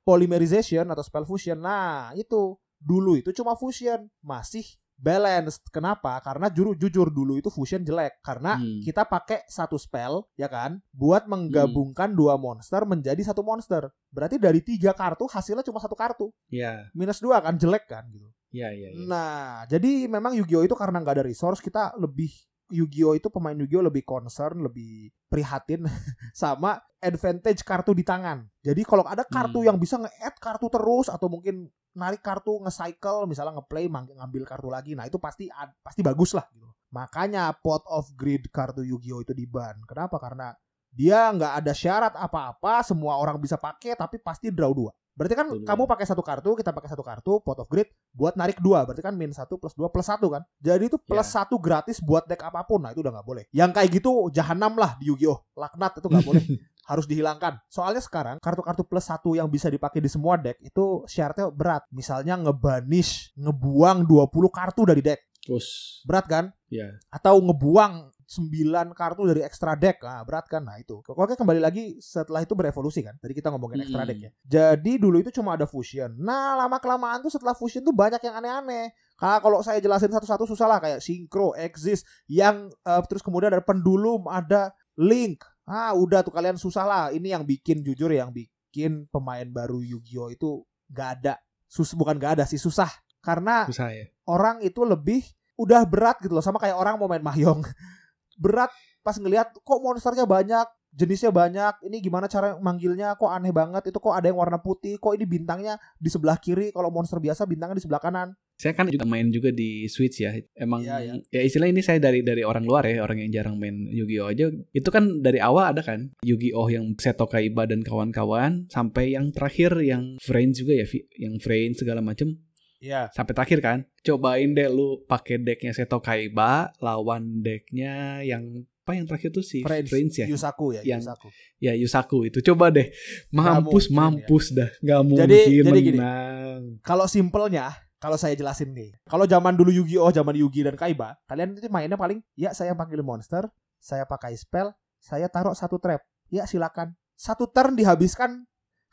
[0.02, 1.58] polymerization atau spell fusion.
[1.58, 4.64] Nah, itu dulu itu cuma fusion, masih
[4.94, 5.62] balanced.
[5.70, 6.18] Kenapa?
[6.18, 8.82] Karena juru jujur dulu itu fusion jelek karena Hmm.
[8.82, 13.86] kita pakai satu spell ya kan buat menggabungkan dua monster menjadi satu monster.
[14.10, 16.34] Berarti dari tiga kartu hasilnya cuma satu kartu.
[16.50, 18.26] Ya, Minus dua kan jelek kan gitu.
[18.50, 18.90] ya, ya.
[18.90, 19.04] ya.
[19.06, 22.32] Nah, jadi memang Yu-Gi-Oh itu karena nggak ada resource, kita lebih
[22.68, 25.84] Yu-Gi-Oh itu pemain Yu-Gi-Oh lebih concern, lebih prihatin
[26.34, 28.48] sama advantage kartu di tangan.
[28.60, 29.68] Jadi kalau ada kartu Hmm.
[29.68, 34.94] yang bisa nge-add kartu terus atau mungkin narik kartu nge-cycle misalnya nge-play ngambil kartu lagi.
[34.94, 35.50] Nah, itu pasti
[35.82, 36.70] pasti bagus lah gitu.
[36.94, 39.76] Makanya pot of greed kartu Yu-Gi-Oh itu diban.
[39.84, 40.16] Kenapa?
[40.22, 40.54] Karena
[40.88, 44.94] dia nggak ada syarat apa-apa, semua orang bisa pakai tapi pasti draw dua.
[45.18, 45.66] Berarti kan Betul.
[45.66, 48.86] kamu pakai satu kartu, kita pakai satu kartu, pot of greed buat narik dua.
[48.86, 50.46] Berarti kan min satu plus dua plus satu kan.
[50.62, 51.42] Jadi itu plus Ya.
[51.42, 52.78] satu gratis buat deck apa pun.
[52.78, 53.44] Nah itu udah nggak boleh.
[53.50, 55.58] Yang kayak gitu jahanam lah di Yu-Gi-Oh.
[55.58, 56.44] Laknat itu nggak boleh.
[56.88, 57.58] Harus dihilangkan.
[57.68, 61.82] Soalnya sekarang kartu-kartu plus satu yang bisa dipakai di semua deck itu syaratnya berat.
[61.90, 65.20] Misalnya ngebanish, ngebuang 20 kartu dari deck.
[65.44, 66.44] Terus, Berat kan?
[66.68, 66.92] ya.
[67.08, 70.04] Atau ngebuang 9 kartu dari extra deck.
[70.04, 70.60] Nah, berat kan?
[70.60, 71.00] Nah, itu.
[71.00, 73.16] Pokoknya kembali lagi setelah itu berevolusi kan.
[73.16, 74.30] Tadi kita ngomongin extra deck ya.
[74.44, 76.12] Jadi dulu itu cuma ada fusion.
[76.20, 78.92] Nah, lama kelamaan tuh setelah fusion tuh banyak yang aneh-aneh.
[79.16, 83.64] Nah, kalau saya jelasin satu-satu susah lah kayak synchro, exist, yang eh, terus kemudian ada
[83.64, 85.40] pendulum, ada link.
[85.64, 87.04] Ah, udah tuh kalian susah lah.
[87.08, 90.60] Ini yang bikin jujur yang bikin pemain baru Yu-Gi-Oh itu
[90.92, 91.40] nggak ada.
[91.64, 92.92] Sus bukan nggak ada sih susah.
[93.24, 94.04] Karena Susah ya.
[94.28, 95.24] orang itu lebih
[95.58, 97.66] udah berat gitu loh sama kayak orang mau main mahjong
[98.38, 98.70] berat
[99.02, 100.66] pas ngelihat kok monsternya banyak?
[100.88, 101.84] Jenisnya banyak?
[101.84, 103.12] Ini gimana cara manggilnya?
[103.20, 103.92] Kok aneh banget?
[103.92, 104.96] Itu kok ada yang warna putih?
[104.96, 106.72] Kok ini bintangnya di sebelah kiri?
[106.72, 108.32] Kalau monster biasa bintangnya di sebelah kanan.
[108.58, 110.34] Saya kan juga main juga di Switch ya.
[110.58, 111.14] Emang Iya, iya.
[111.30, 114.50] ya istilah ini saya dari dari orang luar ya, orang yang jarang main Yu-Gi-Oh aja.
[114.74, 119.78] Itu kan dari awal ada kan Yu-Gi-Oh yang Seto Kaiba dan kawan-kawan sampai yang terakhir
[119.84, 120.88] yang Friends juga ya,
[121.20, 122.47] yang Friends segala macem
[122.78, 123.78] Iya sampai terakhir kan.
[124.00, 129.60] Cobain deh lu pakai decknya Seto Kaiba lawan decknya yang apa yang terakhir tuh si
[129.60, 130.24] Friends, Friends ya.
[130.24, 131.28] Yusaku ya Yang- Yusaku
[131.60, 132.88] Ya Yusaku itu coba deh.
[133.28, 133.98] Mampus mungkin ya.
[134.00, 134.70] mampus dah.
[134.80, 135.98] Nggak mungkin Jadi- jadi gini.
[136.00, 136.62] menang.
[136.80, 138.94] kalau simpelnya Kalau saya jelasin nih.
[139.10, 143.02] Kalau zaman dulu Yu-Gi-Oh, zaman Yugi dan Kaiba, kalian itu mainnya paling ya saya panggil
[143.02, 143.50] monster,
[143.82, 144.70] saya pakai spell,
[145.02, 145.98] saya taruh satu trap.
[146.30, 146.94] Ya silakan.
[147.18, 148.46] Satu turn dihabiskan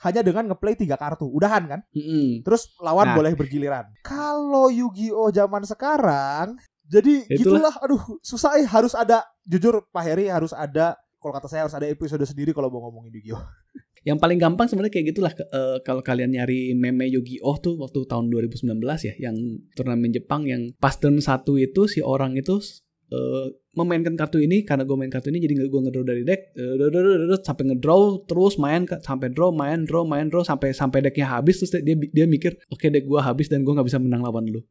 [0.06, 1.26] hanya dengan ngeplay tiga kartu.
[1.26, 1.80] Udahan kan?
[1.92, 2.46] Mm-mm.
[2.46, 3.16] Terus lawan Nah.
[3.18, 3.90] boleh bergiliran.
[4.06, 7.74] Kalau Yu-Gi-Oh zaman sekarang, jadi Itulah.
[7.74, 7.76] gitulah.
[7.82, 9.26] Aduh, susah eh harus ada.
[9.42, 10.94] Jujur Pak Heri harus ada.
[11.18, 13.42] Kalau kata saya harus ada episode sendiri kalau mau ngomongin Yu-Gi-Oh.
[14.06, 18.30] Yang paling gampang sebenarnya kayak gitulah eh, kalau kalian nyari meme Yu-Gi-Oh tuh waktu tahun
[18.30, 19.34] 2019 ya, yang
[19.74, 22.62] turnamen Jepang yang pas turn satu itu si orang itu
[23.12, 27.40] eh, memainkan kartu ini karena gue main kartu ini jadi gue ngedraw dari deck duh,
[27.44, 31.76] sampai ngedraw terus main sampai draw main draw main draw sampai sampai decknya habis terus
[31.84, 34.64] dia dia mikir oke deck gue habis dan gue nggak bisa menang lawan lu.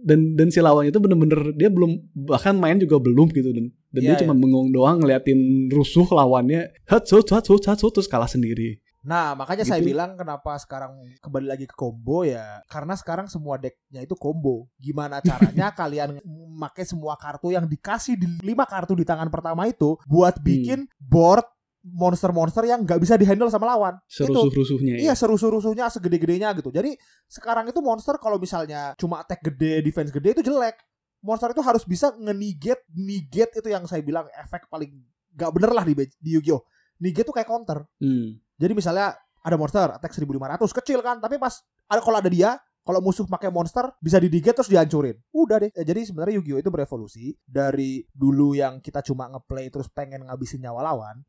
[0.00, 4.00] Dan dan si lawan itu bener-bener dia belum bahkan main juga belum gitu dan dan
[4.00, 8.80] Iya, dia cuma bengong doang ngeliatin rusuh lawannya hat hat hat hat terus kalah sendiri
[9.00, 9.90] Nah, makanya saya Gitu.
[9.90, 12.60] bilang kenapa sekarang kembali lagi ke combo ya.
[12.66, 14.68] Karena sekarang semua decknya itu combo.
[14.76, 15.18] Gimana
[15.64, 20.36] caranya kalian memakai semua kartu yang dikasih di lima kartu di tangan pertama itu buat
[20.36, 20.44] Hmm.
[20.44, 21.48] bikin board
[21.80, 23.96] monster-monster yang nggak bisa dihandle sama lawan.
[24.04, 24.28] Itu.
[24.28, 25.14] serusuh-rusuhnya Iya ya.
[25.16, 26.68] seru-serusuhnya segede-gedenya gitu.
[26.68, 26.92] Jadi
[27.24, 30.76] sekarang itu monster kalau misalnya cuma attack gede, defense gede itu jelek.
[31.20, 34.92] Monster itu harus bisa nge-negate, negate itu yang saya bilang efek paling
[35.32, 36.60] gak bener lah di, di Yu-Gi-Oh.
[37.00, 37.84] Negate tuh kayak counter.
[37.96, 38.36] Hmm.
[38.60, 43.00] Jadi misalnya ada monster attack 1500 kecil kan, tapi pas ada kalau ada dia, kalau
[43.00, 45.16] musuh pakai monster bisa didigate terus dihancurin.
[45.32, 45.72] Udah deh.
[45.72, 50.60] Ya, jadi sebenarnya Yu-Gi-Oh itu berevolusi dari dulu yang kita cuma ngeplay terus pengen ngabisin
[50.60, 51.24] nyawa lawan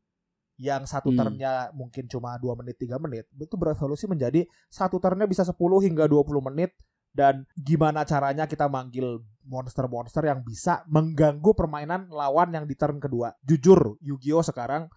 [0.60, 1.18] yang satu Hmm.
[1.18, 6.04] turnnya mungkin cuma 2 menit 3 menit itu berevolusi menjadi satu turnnya bisa 10 hingga
[6.04, 6.76] 20 menit
[7.12, 13.32] dan gimana caranya kita manggil monster-monster yang bisa mengganggu permainan lawan yang di turn kedua.
[13.44, 14.88] Jujur, Yu-Gi-Oh sekarang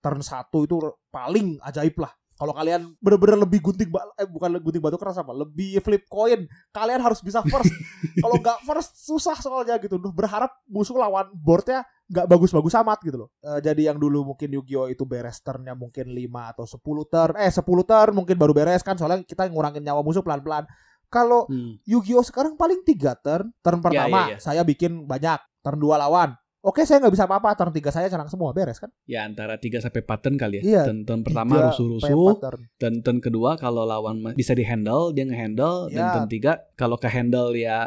[0.00, 0.76] turn 1 itu
[1.10, 2.12] paling ajaib lah.
[2.36, 3.88] Kalau kalian bener-bener lebih gunting
[4.20, 7.72] eh bukan gunting batu keras apa, lebih flip coin, kalian harus bisa first.
[8.22, 9.96] Kalau nggak first susah soalnya gitu.
[9.96, 11.80] Duh, berharap musuh lawan boardnya
[12.12, 13.28] nggak bagus-bagus amat gitu loh.
[13.40, 17.48] Eh, jadi yang dulu mungkin Yu-Gi-Oh itu beres turnnya mungkin 5 atau 10 turn, eh
[17.48, 20.68] 10 turn mungkin baru beres kan soalnya kita ngurangin nyawa musuh pelan-pelan.
[21.08, 21.80] Kalau Hmm.
[21.88, 23.48] Yu-Gi-Oh sekarang paling tiga turn.
[23.64, 24.38] Turn pertama ya, ya.
[24.44, 26.36] saya bikin banyak, turn 2 lawan.
[26.66, 27.54] Oke, saya nggak bisa apa-apa.
[27.54, 28.90] Turn 3 saya senang semua beres kan?
[29.06, 30.62] Ya antara 3 sampai 4 turn kali ya.
[30.66, 32.60] Iya, Turn, turn pertama Tiga rusuh-rusuh, turn.
[32.74, 36.12] dan turn kedua kalau lawan bisa di-handle, dia nge-handle, dan Ya.
[36.12, 37.86] turn tiga kalau ke-handle ya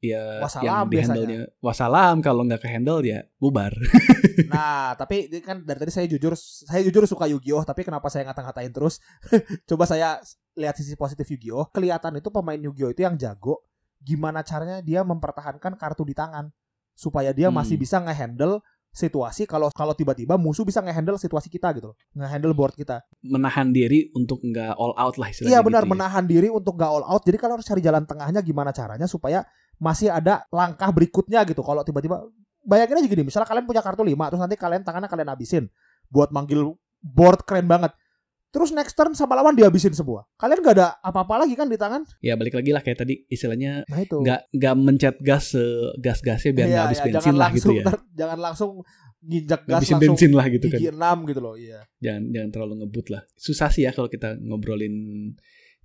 [0.00, 3.74] ya Wassalam yang di-handle-nya wassalam, kalau nggak ke-handle ya bubar.
[4.48, 8.72] Nah, tapi kan dari tadi saya jujur, saya jujur suka Yu-Gi-Oh, tapi kenapa saya ngata-ngatain
[8.72, 8.98] terus?
[9.68, 10.16] Coba saya
[10.56, 11.68] lihat sisi positif Yu-Gi-Oh.
[11.70, 13.62] Kelihatan itu pemain Yu-Gi-Oh itu yang jago.
[14.00, 16.48] Gimana caranya dia mempertahankan kartu di tangan
[17.00, 17.84] supaya dia masih Hmm.
[17.88, 18.60] bisa ngehandle
[18.90, 21.96] situasi kalau kalau tiba-tiba musuh bisa ngehandle situasi kita gitu loh.
[22.12, 23.00] Ngehandle board kita.
[23.24, 25.30] Menahan diri untuk nggak all out lah.
[25.32, 25.92] Iya benar, gitu ya.
[25.96, 27.22] menahan diri untuk gak all out.
[27.24, 29.46] Jadi kalau harus cari jalan tengahnya gimana caranya supaya
[29.80, 31.62] masih ada langkah berikutnya gitu.
[31.62, 32.20] Kalau tiba-tiba
[32.66, 35.64] bayangin aja gini, misalnya kalian punya kartu 5 terus nanti kalian tangannya kalian habisin
[36.10, 37.94] buat manggil board keren banget.
[38.50, 40.26] Terus next turn sama lawan dihabisin semua.
[40.34, 42.02] Kalian gak ada apa-apa lagi kan di tangan?
[42.18, 44.18] Ya balik lagi lah kayak tadi istilahnya Nah itu.
[44.18, 45.54] nggak nggak mencet gas
[45.96, 47.94] gas-gasnya biar Iya, nggak habis iya, bensin lah langsung, gitu ya.
[48.18, 48.70] jangan langsung
[49.20, 50.78] nginjak gas Ngabisin langsung bensin lah gitu kan.
[50.80, 51.54] gigi 6 gitu loh.
[51.54, 51.80] Iya.
[52.02, 53.22] Jangan jangan terlalu ngebut lah.
[53.38, 54.94] Susah sih ya kalau kita ngobrolin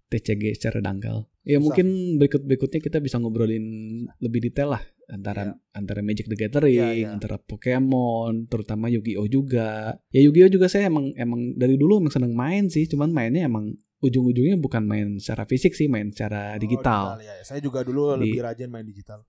[0.05, 1.25] TCG secara dangkal.
[1.41, 1.61] Ya Susah.
[1.61, 1.87] mungkin
[2.17, 3.65] berikut berikutnya kita bisa ngobrolin
[4.17, 7.07] lebih detail lah antara antara Magic the Gathering, Iya, iya.
[7.13, 9.93] antara Pokemon, terutama Yu-Gi-Oh juga.
[10.09, 13.77] Ya Yu-Gi-Oh juga saya emang emang dari dulu emang seneng main sih, cuman mainnya emang
[14.01, 17.21] ujung-ujungnya bukan main secara fisik sih, main secara Oh, digital.
[17.21, 17.37] ya.
[17.41, 19.21] Saya juga dulu Di- lebih rajin main digital.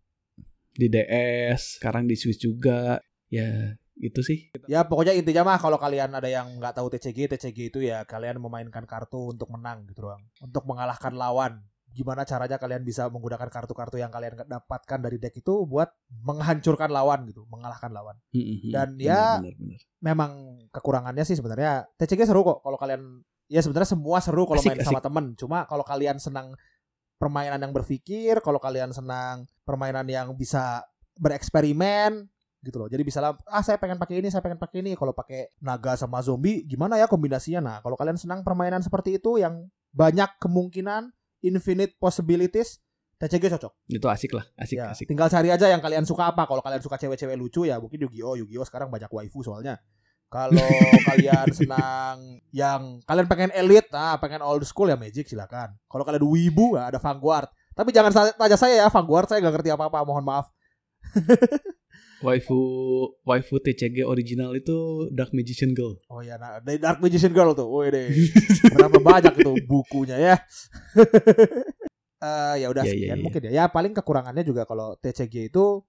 [0.72, 3.00] Di DS, sekarang di Switch juga.
[3.26, 4.52] Ya itu sih.
[4.68, 8.36] Ya pokoknya intinya mah kalau kalian ada yang nggak tahu TCG, TCG itu ya kalian
[8.36, 10.20] memainkan kartu untuk menang gitu doang.
[10.38, 11.64] Untuk mengalahkan lawan.
[11.96, 17.24] Gimana caranya kalian bisa menggunakan kartu-kartu yang kalian dapatkan dari deck itu buat menghancurkan lawan
[17.24, 18.20] gitu, mengalahkan lawan.
[18.68, 19.80] Dan ya- Benar, benar.
[20.04, 20.30] Memang
[20.76, 24.84] kekurangannya sih sebenarnya TCG seru kok kalau kalian ya sebenarnya semua seru kalau Asik, main
[24.84, 25.32] sama temen.
[25.40, 26.52] Cuma kalau kalian senang
[27.16, 30.84] permainan yang berpikir, kalau kalian senang permainan yang bisa
[31.16, 32.28] bereksperimen
[32.66, 32.90] gitu loh.
[32.90, 34.98] Jadi bisa lah, ah saya pengen pakai ini, saya pengen pakai ini.
[34.98, 37.62] Kalau pakai naga sama zombie gimana ya kombinasinya?
[37.62, 42.82] Nah, kalau kalian senang permainan seperti itu yang banyak kemungkinan, infinite possibilities,
[43.16, 43.72] TCG cocok.
[43.88, 45.08] Itu asik lah, asik Ya, asik.
[45.08, 46.44] tinggal cari aja yang kalian suka apa.
[46.44, 49.80] Kalau kalian suka cewek-cewek lucu ya mungkin Yu-Gi-Oh, Yu-Gi-Oh sekarang banyak waifu soalnya.
[50.26, 50.58] Kalau
[51.08, 55.72] kalian senang yang kalian pengen elite, nah pengen old school ya Magic silakan.
[55.88, 57.48] Kalau kalian wibu ya ada Vanguard.
[57.72, 60.50] Tapi jangan tanya saya ya Vanguard saya gak ngerti apa-apa, mohon maaf.
[62.24, 62.58] Waifu
[63.28, 66.00] waifu TCG original itu Dark Magician Girl.
[66.08, 67.68] Oh iya, nah, dari Dark Magician Girl tuh.
[67.68, 68.08] Woi deh.
[68.74, 70.36] Berapa banyak itu bukunya ya.
[72.16, 73.24] Eh ya udah iya, sekian iya.
[73.24, 73.50] mungkin ya.
[73.52, 75.84] Ya paling kekurangannya juga kalau TCG itu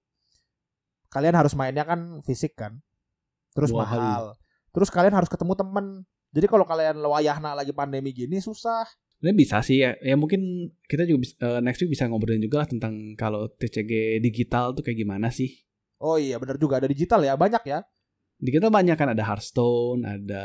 [1.08, 2.84] kalian harus mainnya kan fisik kan.
[3.56, 4.36] Terus Dua mahal.
[4.68, 6.04] Terus kalian harus ketemu temen.
[6.28, 8.84] Jadi kalau kalian wayahna lagi pandemi gini susah.
[9.16, 9.96] Sebenarnya bisa sih ya.
[10.04, 14.76] Ya mungkin kita juga eh, next week bisa ngobrolin juga lah tentang kalau TCG digital
[14.76, 15.67] tuh kayak gimana sih.
[15.98, 17.82] Oh iya bener juga ada digital ya banyak ya.
[18.38, 20.44] Di kita banyak kan ada Hearthstone, ada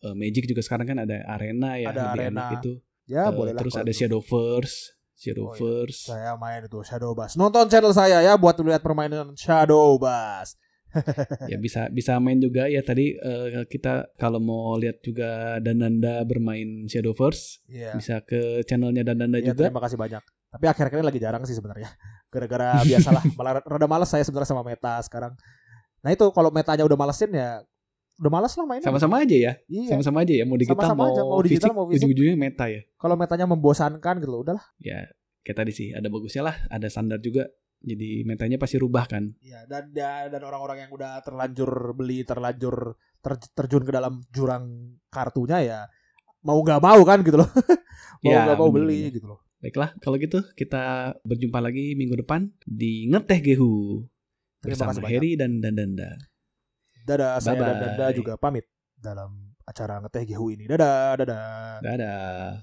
[0.00, 2.40] eh, Magic juga sekarang kan ada Arena ya, Ada lebih Arena.
[2.40, 2.72] enak itu.
[3.04, 4.00] Ya Eh, boleh terus ada itu.
[4.00, 4.76] Shadowverse,
[5.14, 6.08] Shadowverse.
[6.08, 7.36] Saya main itu Shadow Bass.
[7.36, 10.56] Nonton channel saya ya buat lihat permainan Shadow Bass.
[11.50, 16.86] ya bisa bisa main juga ya tadi eh, kita kalau mau lihat juga Dananda bermain
[16.86, 17.92] Shadowverse Iya.
[17.92, 19.68] bisa ke channelnya Dananda Iya, juga.
[19.68, 20.22] terima kasih banyak.
[20.48, 21.90] Tapi akhir-akhir ini lagi jarang sih sebenarnya.
[22.34, 25.38] Gara-gara biasalah malah rada males saya sebenarnya sama meta sekarang.
[26.02, 27.62] Nah itu kalau metanya udah malesin ya
[28.14, 28.86] udah males lah mainnya.
[28.86, 29.52] Sama-sama aja ya.
[29.66, 29.90] Iya.
[29.94, 31.96] Sama-sama aja ya mau digital Sama-sama mau, aja, mau digital, fisik, mau fisik.
[32.02, 32.82] ujung-ujungnya meta ya.
[32.94, 34.64] Kalau metanya membosankan gitu loh, udahlah.
[34.78, 35.06] Ya
[35.44, 37.46] kayak tadi sih ada bagusnya lah, ada standar juga.
[37.84, 39.28] Jadi metanya pasti rubah kan.
[39.38, 44.64] Iya, dan dan dan orang-orang yang udah terlanjur beli, terlanjur ter- terjun ke dalam jurang
[45.12, 45.78] kartunya ya
[46.40, 47.48] mau nggak mau kan gitu loh.
[48.24, 49.14] mau Ya, nggak mau bener, beli bener.
[49.20, 49.40] gitu loh.
[49.64, 54.04] Baiklah, kalau gitu kita berjumpa lagi minggu depan di Ngeteh Gehu
[54.60, 55.16] Terima bersama kasih banyak.
[55.16, 56.20] Heri dan Dandanda.
[57.08, 57.80] Dadah, saya dan Bye-bye.
[57.96, 60.68] Danda juga pamit dalam acara ngeteh Gehu ini.
[60.68, 61.80] Dadah, dadah.
[61.80, 62.60] Dadah.